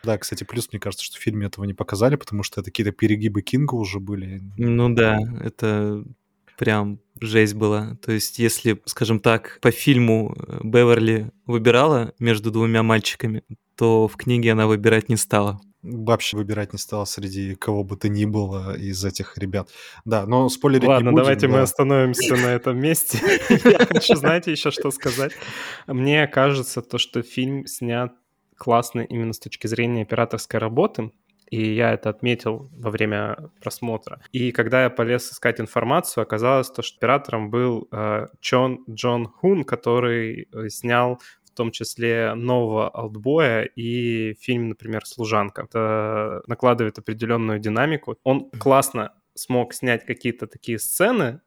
[0.03, 2.91] Да, кстати, плюс, мне кажется, что в фильме этого не показали, потому что это какие-то
[2.91, 4.41] перегибы Кинга уже были.
[4.57, 6.03] Ну да, это
[6.57, 7.97] прям жесть была.
[8.05, 13.43] То есть, если, скажем так, по фильму э, Беверли выбирала между двумя мальчиками,
[13.75, 15.59] то в книге она выбирать не стала.
[15.85, 19.69] Вообще выбирать не стала среди кого бы то ни было из этих ребят.
[20.03, 21.23] Да, но спойлерить Ладно, не будем.
[21.23, 21.53] давайте да.
[21.53, 23.19] мы остановимся на этом месте.
[23.63, 25.33] Я хочу, знаете, еще что сказать.
[25.87, 28.13] Мне кажется, то, что фильм снят
[28.57, 31.11] классно именно с точки зрения операторской работы,
[31.49, 34.19] и я это отметил во время просмотра.
[34.31, 39.63] И когда я полез искать информацию, оказалось то, что оператором был э, Чон Джон Хун,
[39.63, 41.21] который э, снял
[41.55, 45.61] в том числе нового «Алтбоя» и фильм, например, «Служанка».
[45.61, 48.17] Это накладывает определенную динамику.
[48.25, 51.39] Он классно смог снять какие-то такие сцены,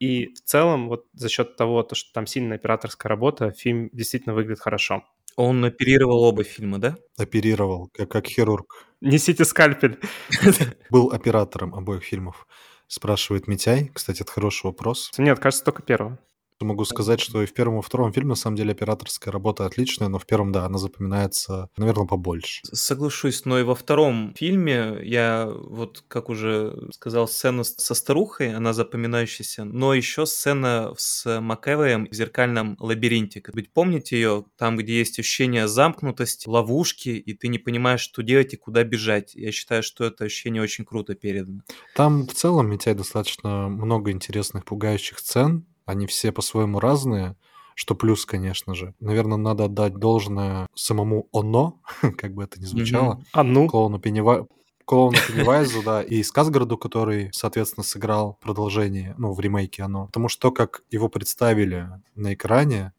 [0.00, 4.34] и в целом вот за счет того, то, что там сильная операторская работа, фильм действительно
[4.34, 5.04] выглядит хорошо.
[5.36, 6.96] Он оперировал оба фильма, да?
[7.16, 8.84] Оперировал, как, как хирург.
[9.00, 10.00] Несите скальпель.
[10.90, 12.48] Был оператором обоих фильмов.
[12.88, 13.92] Спрашивает Митяй.
[13.94, 15.12] Кстати, это хороший вопрос.
[15.18, 16.18] Нет, кажется, только первого.
[16.60, 20.08] Могу сказать, что и в первом, и втором фильме, на самом деле, операторская работа отличная,
[20.08, 22.62] но в первом, да, она запоминается, наверное, побольше.
[22.72, 28.72] Соглашусь, но и во втором фильме я, вот как уже сказал, сцена со старухой, она
[28.72, 33.42] запоминающаяся, но еще сцена с Макэвоем в зеркальном лабиринте.
[33.52, 38.54] Ведь помните ее, там, где есть ощущение замкнутости, ловушки, и ты не понимаешь, что делать
[38.54, 39.34] и куда бежать.
[39.34, 41.60] Я считаю, что это ощущение очень круто передано.
[41.94, 47.36] Там в целом, Митяй, достаточно много интересных, пугающих сцен, они все по-своему разные.
[47.74, 48.94] что плюс, конечно же.
[49.00, 51.80] Наверное, надо отдать должное самому Оно,
[52.18, 54.48] как бы это ни звучало, А ну, клоуну Пеннива...
[54.86, 60.06] клоуну Пеннивайзу, да, и Сказгороду, который, соответственно, сыграл продолжение, ну, в ремейке оно.
[60.06, 62.92] Потому что то, как его представили на экране,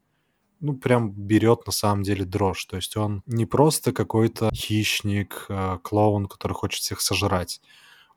[0.60, 2.66] ну, прям берет на самом деле дрожь.
[2.66, 7.62] То есть он не просто какой-то хищник, э, клоун, который хочет всех сожрать.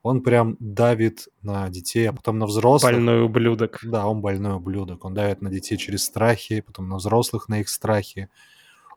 [0.03, 2.92] Он прям давит на детей, а потом на взрослых.
[2.92, 3.80] больной ублюдок.
[3.82, 5.05] Да, он больной ублюдок.
[5.05, 8.30] Он давит на детей через страхи, потом на взрослых на их страхи.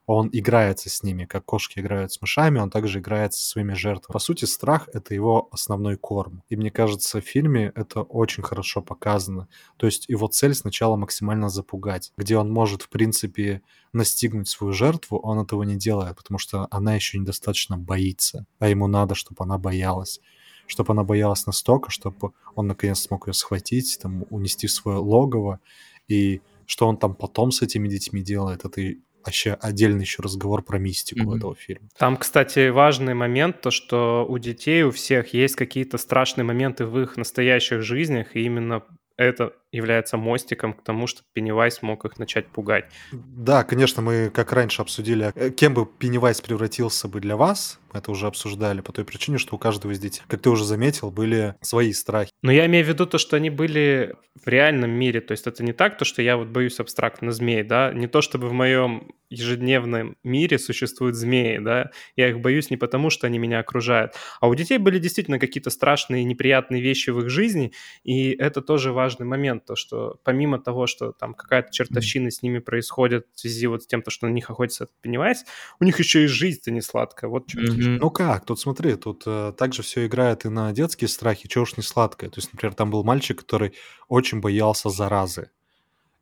[0.06, 4.12] Он играется с ними, как кошки играют с мышами, он также играет со своими жертвами.
[4.12, 6.44] По сути, страх— это его основной корм.
[6.50, 9.48] И мне кажется, в фильме это очень хорошо показано.
[9.78, 12.12] То есть его цель сначала максимально запугать.
[12.18, 13.62] Где он может, в принципе,
[13.94, 18.46] настигнуть свою жертву, он этого не делает, потому что она еще недостаточно боится.
[18.60, 20.20] А ему надо, чтобы она боялась
[20.68, 25.60] чтобы она боялась настолько, чтобы он наконец смог ее схватить, там, унести в свое логово,
[26.08, 28.82] и что он там потом с этими детьми делает, это
[29.26, 31.36] вообще отдельный еще разговор про мистику Мгм.
[31.38, 31.88] этого фильма.
[31.98, 37.00] Там, кстати, важный момент, то, что у детей, у всех есть какие-то страшные моменты в
[37.00, 38.84] их настоящих жизнях, и именно
[39.18, 42.86] это является мостиком к тому, что Пеннивайз мог их начать пугать.
[43.12, 48.00] Да, конечно, мы, как раньше обсудили, э, кем бы Пеннивайз превратился бы для вас, мы
[48.00, 51.12] это уже обсуждали, по той причине, что у каждого из детей, как ты уже заметил,
[51.12, 52.32] были свои страхи.
[52.42, 55.22] Но я имею в виду то, что они были в реальном мире.
[55.22, 57.94] То есть это не так, то, что я вот боюсь абстрактно змей, да?
[57.94, 61.92] Не то, чтобы в моем ежедневном мире существуют змеи, да?
[62.16, 64.14] Я их боюсь не потому, что они меня окружают.
[64.42, 68.92] А у детей были действительно какие-то страшные, неприятные вещи в их жизни, и это тоже
[68.92, 73.68] важный момент, то, что помимо того, что там какая-то чертовщина с ними происходит в связи
[73.68, 75.46] вот с тем, то, что на них охотится Пеннивайз,
[75.80, 77.30] у них еще и жизнь-то не сладкая.
[77.30, 77.98] Вот что Мгм.
[77.98, 81.78] Ну как, тут смотри, тут э, также все играет и на детские страхи, чего уж
[81.78, 82.30] не сладкое.
[82.30, 83.74] То есть, например, там был мальчик, который
[84.08, 85.50] очень боялся заразы.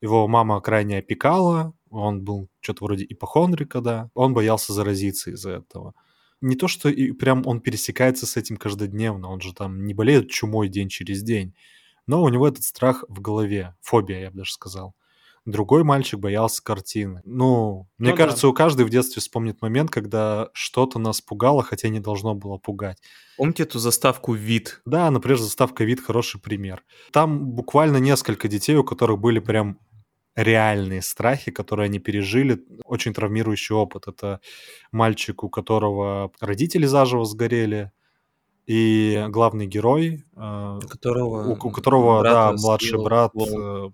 [0.01, 4.09] Его мама крайне опекала, он был что-то вроде ипохондрика, да.
[4.13, 5.93] Он боялся заразиться из-за этого.
[6.41, 10.31] Не то, что и прям он пересекается с этим каждодневно, он же там не болеет
[10.31, 11.53] чумой день через день.
[12.08, 14.95] Но у него этот страх в голове, фобия, я бы даже сказал.
[15.45, 17.22] Другой мальчик боялся картины.
[17.26, 18.24] Ну, мне Ну да.
[18.24, 22.58] кажется, у каждого в детстве вспомнит момент, когда что-то нас пугало, хотя не должно было
[22.58, 23.02] пугать.
[23.38, 24.82] Помните эту заставку «Вид»?
[24.86, 26.84] Да, например, заставка «Вид» хороший пример.
[27.12, 29.80] Там буквально несколько детей, у которых были прям
[30.36, 34.08] реальные страхи, которые они пережили, очень травмирующий опыт.
[34.08, 34.41] Это
[34.91, 37.91] мальчик, у которого родители заживо сгорели,
[38.72, 43.88] и главный герой, э, У которого, у, у которого, да, младший съел брат клоун.
[43.88, 43.91] э,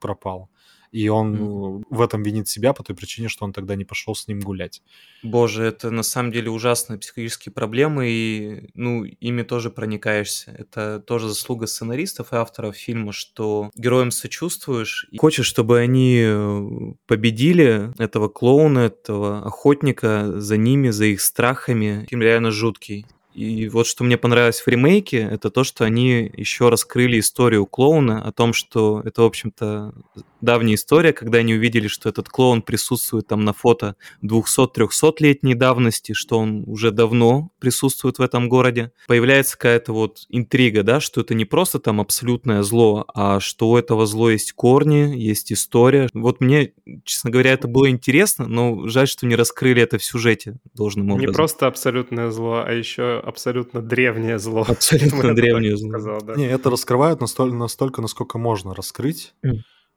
[0.00, 0.50] пропал.
[0.92, 4.14] И он э, в этом винит себя по той причине, что он тогда не пошел
[4.14, 4.82] с ним гулять.
[5.22, 10.54] Боже, это на самом деле ужасные психологические проблемы, и ну, ими тоже проникаешься.
[10.58, 16.68] Это тоже заслуга сценаристов и авторов фильма, что героям сочувствуешь, и хочешь, чтобы они э,
[17.06, 22.06] победили этого клоуна, этого охотника за ними, за их страхами.
[22.10, 23.06] Фильм реально жуткий.
[23.38, 28.20] И вот что мне понравилось в ремейке, это то, что они еще раскрыли историю клоуна,
[28.26, 29.94] о том, что это, в общем-то,
[30.40, 36.38] давняя история, когда они увидели, что этот клоун присутствует там на фото 200-300-летней давности, что
[36.38, 38.90] он уже давно присутствует в этом городе.
[39.06, 43.76] Появляется какая-то вот интрига, да, что это не просто там абсолютное зло, а что у
[43.76, 46.08] этого зло есть корни, есть история.
[46.12, 46.72] Вот мне,
[47.04, 51.30] честно говоря, это было интересно, но жаль, что не раскрыли это в сюжете должным образом.
[51.30, 54.64] Не просто абсолютное зло, а еще абсолютно древнее зло.
[54.68, 55.88] Абсолютно древнее зло.
[55.90, 56.34] сказал, да.
[56.34, 59.34] Не, это раскрывают настолько, настолько, насколько можно раскрыть.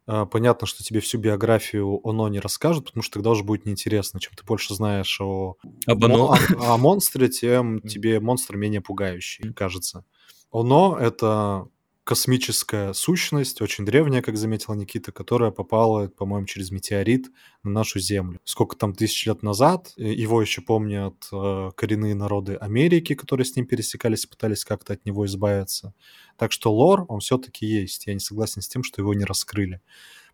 [0.06, 4.18] А, Понятно, что тебе всю биографию оно не расскажут, потому что тогда уже будет неинтересно.
[4.20, 5.56] Чем ты больше знаешь о,
[5.86, 6.32] Об оно.
[6.32, 10.04] о- о монстре, тем тебе монстр менее пугающий, кажется.
[10.52, 11.66] Оно— это
[12.12, 17.30] космическая сущность, очень древняя, как заметила Никита, которая попала, по-моему, через метеорит
[17.62, 18.38] на нашу Землю.
[18.44, 23.56] Сколько там тысяч лет назад, э, его еще помнят э, коренные народы Америки, которые с
[23.56, 25.94] ним пересекались, пытались как-то от него избавиться.
[26.36, 28.06] Так что лор, он все-таки есть.
[28.06, 29.80] Я не согласен с тем, что его не раскрыли.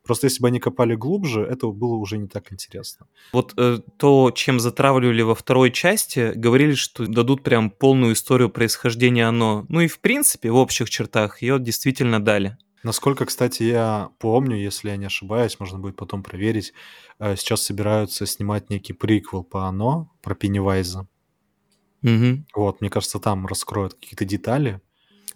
[0.08, 3.06] Просто если бы они копали глубже, это было уже не так интересно.
[3.34, 9.28] Вот э, то, чем затравливали во второй части, говорили, что дадут прям полную историю происхождения
[9.28, 9.66] оно.
[9.68, 12.56] Ну и в принципе, в общих чертах, ее действительно дали.
[12.82, 16.72] Насколько, кстати, я помню, если я не ошибаюсь, можно будет потом проверить,
[17.18, 21.06] э, сейчас собираются снимать некий приквел по оно, про Пеннивайза.
[22.00, 22.46] Мгм.
[22.54, 24.80] Вот, мне кажется, там раскроют какие-то детали.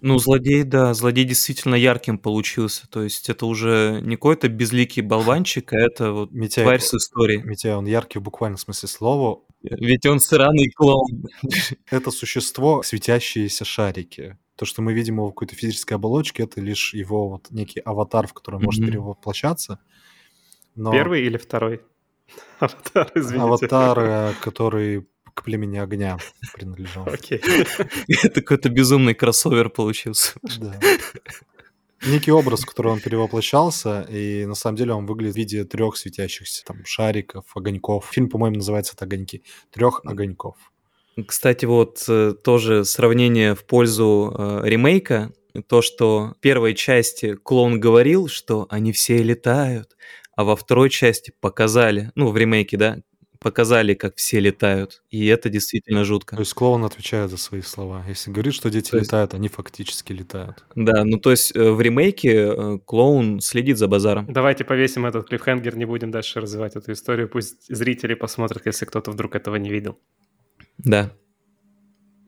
[0.05, 2.89] Ну, злодей, да, злодей действительно ярким получился.
[2.91, 7.41] То есть это уже не какой-то безликий болванчик, а это вот Митяй, тварь с историей.
[7.45, 9.43] Митяй, он яркий в буквальном смысле слова.
[9.63, 11.27] Ведь он сраный клоун.
[11.91, 14.39] Это существо, светящиеся шарики.
[14.57, 18.27] То, что мы видим его в какой-то физической оболочке, это лишь его вот некий аватар,
[18.27, 19.79] в который он может перевоплощаться.
[20.75, 21.81] Но Первый или второй?
[22.59, 23.43] Аватар, извините.
[23.43, 26.19] аватар, который к племени огня
[26.55, 27.07] принадлежал.
[27.07, 27.41] Окей.
[28.23, 30.35] Это какой-то безумный кроссовер получился.
[30.59, 30.79] Да.
[32.07, 35.97] Некий образ, в который он перевоплощался, и на самом деле он выглядит в виде трех
[35.97, 38.09] светящихся там шариков, огоньков.
[38.11, 39.45] Фильм, по-моему, называется это «Огоньки».
[39.71, 40.57] Трех огоньков.
[41.27, 45.33] Кстати, вот э, тоже сравнение в пользу э, ремейка.
[45.69, 49.97] То, что в первой части клоун говорил, что они все летают,
[50.35, 52.99] а во второй части показали, ну, в ремейке, да,
[53.43, 55.03] показали, как все летают.
[55.11, 56.37] И это действительно жутко.
[56.37, 58.05] То есть клоун отвечает за свои слова.
[58.09, 60.65] Если говорит, что дети То есть- летают, они фактически летают.
[60.75, 64.27] Да, ну то есть э, в ремейке э, клоун следит за базаром.
[64.33, 67.29] Давайте повесим этот клиффхенгер, не будем дальше развивать эту историю.
[67.29, 69.99] Пусть зрители посмотрят, если кто-то вдруг этого не видел.
[70.79, 71.11] Да.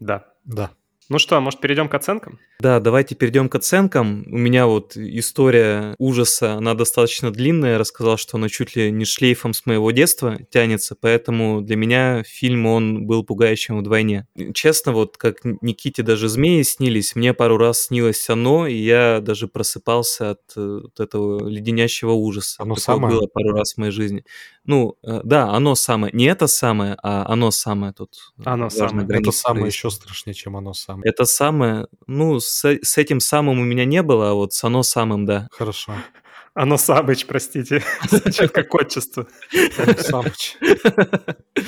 [0.01, 0.27] Да.
[0.45, 0.71] Да.
[1.11, 2.39] Ну что, может, перейдем к оценкам?
[2.61, 4.25] Да, давайте перейдем к оценкам.
[4.27, 7.73] У меня вот история ужаса, она достаточно длинная.
[7.73, 12.23] Я рассказал, что она чуть ли не шлейфом с моего детства тянется, поэтому для меня
[12.23, 14.27] фильм, он был пугающим вдвойне.
[14.55, 19.47] Честно, вот как Никите даже змеи снились, мне пару раз снилось оно, и я даже
[19.47, 22.63] просыпался от э, вот этого леденящего ужаса.
[22.63, 23.15] Оно Такое самое?
[23.15, 24.25] было пару раз в моей жизни.
[24.65, 26.13] Ну, э, да, оно самое.
[26.15, 28.33] Не это самое, а оно самое тут.
[28.45, 29.07] Оно самое.
[29.07, 30.94] Это самое еще страшнее, чем оно самое.
[31.03, 34.83] Это самое, ну, с, с этим самым у меня не было, а вот с оно
[34.83, 35.49] самым, да.
[35.51, 35.93] Хорошо.
[36.57, 37.83] Оно Сабыч, простите.
[38.09, 39.27] Звучит как отчество.
[39.99, 40.57] Самыч.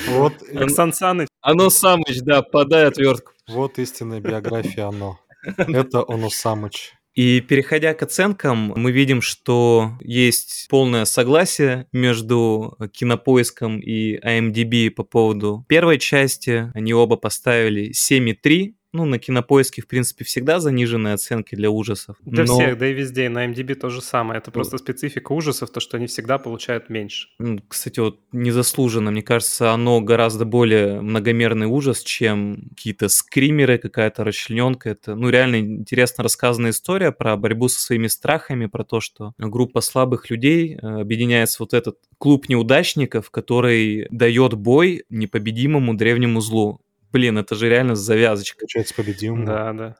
[0.07, 0.33] Вот,
[0.69, 1.27] Сан Саныч.
[1.41, 3.33] Оно самыч, да, подай отвертку.
[3.49, 5.19] вот истинная биография оно.
[5.43, 6.93] Это оно Самыч.
[7.17, 15.03] И переходя к оценкам, мы видим, что есть полное согласие между Кинопоиском и IMDb по
[15.03, 16.71] поводу первой части.
[16.75, 18.75] Они оба поставили 7,3.
[18.93, 22.15] Ну, на Кинопоиске, в принципе, всегда заниженные оценки для ужасов.
[22.21, 23.29] Для Но- всех, да и везде.
[23.29, 24.39] На MDB то же самое.
[24.39, 27.27] Это просто специфика ужасов, то, что они всегда получают меньше.
[27.67, 34.89] Кстати, вот незаслуженно, мне кажется, оно гораздо более многомерный ужас, чем какие-то скримеры, какая-то расчлененка.
[34.89, 39.81] Это, ну, реально интересно рассказанная история про борьбу со своими страхами, про то, что группа
[39.81, 46.81] слабых людей э, объединяется вот этот клуб неудачников, который дает бой непобедимому древнему злу.
[47.17, 48.59] Блин, это же реально завязочка.
[48.59, 49.43] Получается победим.
[49.43, 49.95] Да, да.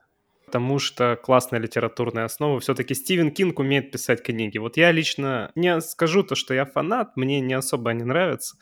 [0.46, 2.60] Потому что классная литературная основа.
[2.60, 4.56] Все-таки Стивен Кинг умеет писать книги.
[4.58, 8.56] Вот я лично не скажу то, что я фанат, мне не особо они нравятся,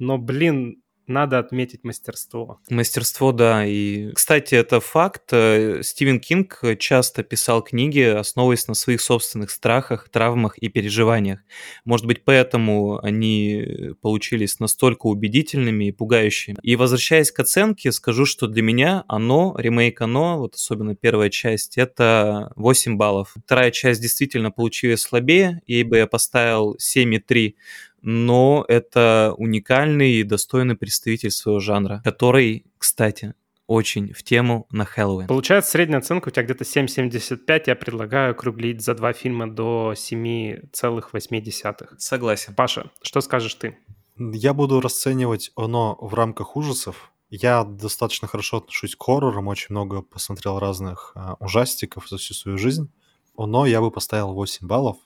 [0.00, 2.60] но, блин, надо отметить мастерство.
[2.70, 3.66] Мастерство, да.
[3.66, 5.32] И, кстати, это факт.
[5.32, 11.40] Э, Стивен Кинг часто писал книги, основываясь на своих собственных страхах, травмах и переживаниях.
[11.84, 16.58] Может быть, поэтому они получились настолько убедительными и пугающими.
[16.62, 21.78] И возвращаясь к оценке, скажу, что для меня оно, ремейк оно, вот особенно первая часть,
[21.78, 23.34] это 8 баллов.
[23.44, 27.54] Вторая часть действительно получилась слабее, ей бы я поставил 7,3
[28.02, 33.34] но это уникальный и достойный представитель своего жанра, который, кстати,
[33.70, 35.28] очень в тему на Хэллоуин.
[35.28, 37.62] Получается, средняя оценка у тебя где-то 7,75.
[37.68, 41.88] Я предлагаю округлить за два фильма до 7,8.
[41.96, 42.54] Согласен.
[42.56, 43.78] Паша, что скажешь ты?
[44.18, 47.12] Я буду расценивать оно в рамках ужасов.
[47.30, 52.58] Я достаточно хорошо отношусь к хоррорам, очень много посмотрел разных а, ужастиков за всю свою
[52.58, 52.92] жизнь.
[53.38, 54.96] Оно я бы поставил 8 баллов,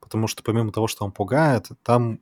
[0.00, 2.20] потому что помимо того, что он пугает, там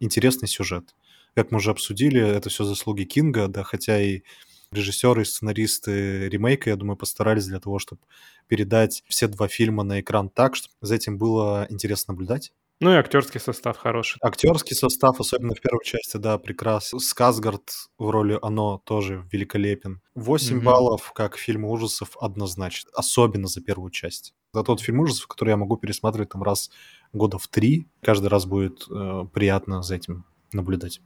[0.00, 0.94] интересный сюжет.
[1.34, 4.22] Как мы уже обсудили, это все заслуги Кинга, да, хотя и
[4.70, 8.02] режиссеры и сценаристы ремейка, я думаю, постарались для того, чтобы
[8.48, 12.52] передать все два фильма на экран так, чтобы за этим было интересно наблюдать.
[12.80, 14.18] Ну и актерский состав хороший.
[14.22, 17.00] Актерский состав, особенно в первой части, да, прекрасен.
[17.00, 20.00] Сказгард в роли Оно тоже великолепен.
[20.14, 20.64] 8 Мгм.
[20.64, 22.90] баллов, как фильм ужасов, однозначно.
[22.94, 24.32] Особенно за первую часть.
[24.52, 26.70] За тот фильм ужасов, который я могу пересматривать там раз
[27.12, 27.88] года в три.
[28.02, 31.00] Каждый раз будет э, приятно за этим наблюдать.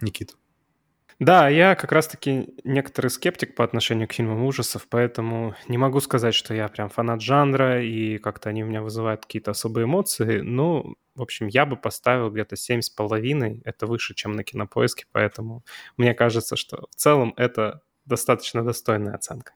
[0.00, 0.34] Никита.
[1.18, 6.32] Да, я как раз-таки некоторый скептик по отношению к фильмам ужасов, поэтому не могу сказать,
[6.32, 10.40] что я прям фанат жанра, и как-то они у меня вызывают какие-то особые эмоции.
[10.40, 13.62] Ну, в общем, я бы поставил где-то 7,5.
[13.64, 15.64] Это выше, чем на Кинопоиске, поэтому
[15.96, 19.54] мне кажется, что в целом это достаточно достойная оценка.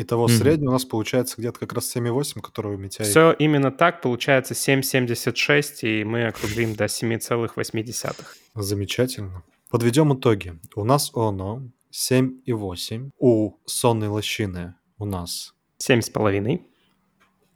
[0.00, 0.36] Итого Мгм.
[0.38, 3.04] средний у нас получается где-то как раз 7,8, который у Митяя.
[3.08, 8.36] Все именно так, получается 7,76, и мы округлим до 7,8.
[8.54, 9.42] Замечательно.
[9.70, 10.58] Подведем итоги.
[10.76, 13.10] У нас оно 7,8.
[13.18, 16.60] У сонной лощины у нас 7,5.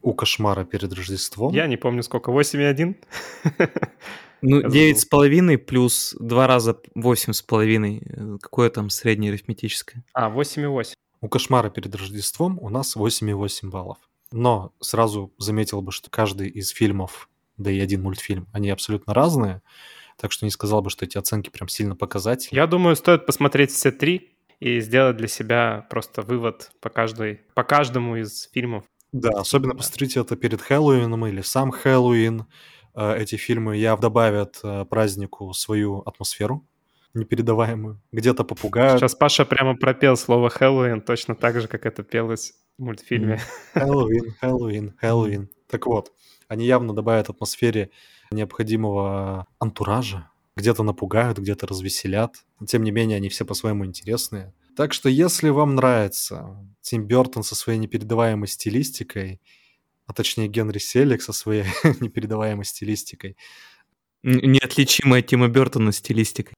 [0.02, 1.54] у кошмара перед Рождеством.
[1.54, 2.96] Я не помню, сколько, 8,1?
[4.44, 5.10] Ну, Я девять с забыл.
[5.10, 8.02] половиной плюс два раза восемь с половиной.
[8.04, 10.02] Э, Какое там среднее арифметическое?
[10.14, 10.94] А, 8,8.
[11.22, 13.98] У кошмара перед Рождеством у нас 8,8 баллов.
[14.32, 19.62] Но сразу заметил бы, что каждый из фильмов да и один мультфильм, они абсолютно разные.
[20.16, 22.56] Так что не сказал бы, что эти оценки прям сильно показательны.
[22.56, 27.62] Я думаю, стоит посмотреть все три и сделать для себя просто вывод по, каждой, по
[27.62, 28.84] каждому из фильмов.
[29.12, 32.46] Да, особенно посмотрите это перед Хэллоуином или сам Хэллоуин.
[32.94, 36.66] Э, эти фильмы явно добавят э, празднику свою атмосферу
[37.14, 38.00] непередаваемую.
[38.12, 39.00] Где-то попугают.
[39.00, 43.40] Сейчас Паша прямо пропел слово Хэллоуин точно так же, как это пелось в мультфильме.
[43.74, 45.50] Хэллоуин, Хэллоуин, Хэллоуин.
[45.68, 46.12] Так вот,
[46.48, 47.90] они явно добавят атмосфере
[48.30, 50.30] необходимого антуража.
[50.56, 52.44] Где-то напугают, где-то развеселят.
[52.66, 54.52] Тем не менее, они все по-своему интересные.
[54.76, 59.40] Так что, если вам нравится Тим Бертон со своей непередаваемой стилистикой,
[60.06, 61.64] а точнее Генри Селик со своей
[62.00, 63.36] непередаваемой стилистикой.
[64.22, 66.54] Неотличимая Тима Бертона стилистикой.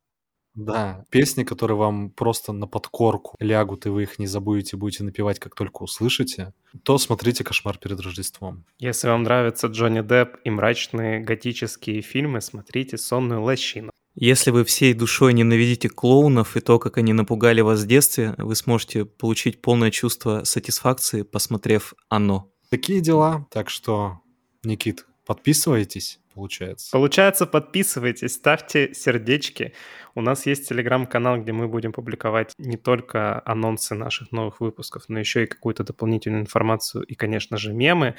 [0.54, 5.40] Да, песни, которые вам просто на подкорку лягут, и вы их не забудете, будете напевать,
[5.40, 6.52] как только услышите,
[6.84, 8.64] то смотрите «Кошмар перед Рождеством».
[8.78, 13.90] Если вам нравятся Джонни Депп и мрачные готические фильмы, смотрите «Сонную лощину».
[14.16, 18.54] Если вы всей душой ненавидите клоунов и то, как они напугали вас в детстве, вы
[18.54, 22.48] сможете получить полное чувство сатисфакции, посмотрев «Оно».
[22.70, 24.20] Такие дела, так что,
[24.62, 26.90] Никит, подписывайтесь, получается.
[26.92, 29.72] Получается, подписывайтесь, ставьте сердечки.
[30.14, 35.18] У нас есть телеграм-канал, где мы будем публиковать не только анонсы наших новых выпусков, но
[35.18, 38.14] еще и какую-то дополнительную информацию и, конечно же, мемы.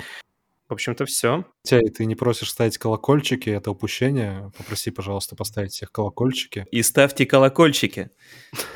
[0.68, 1.45] В общем-то, все.
[1.61, 4.51] Тя, и ты не просишь ставить колокольчики, это упущение.
[4.57, 6.66] Попроси, пожалуйста, поставить всех колокольчики.
[6.72, 8.09] И ставьте колокольчики.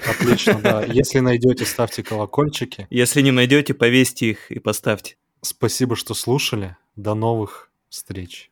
[0.08, 0.86] Отлично, да.
[0.88, 2.86] Если найдете, ставьте колокольчики.
[2.92, 5.16] Если не найдете, повесьте их и поставьте.
[5.42, 6.78] Спасибо, что слушали.
[6.96, 8.52] До новых встреч.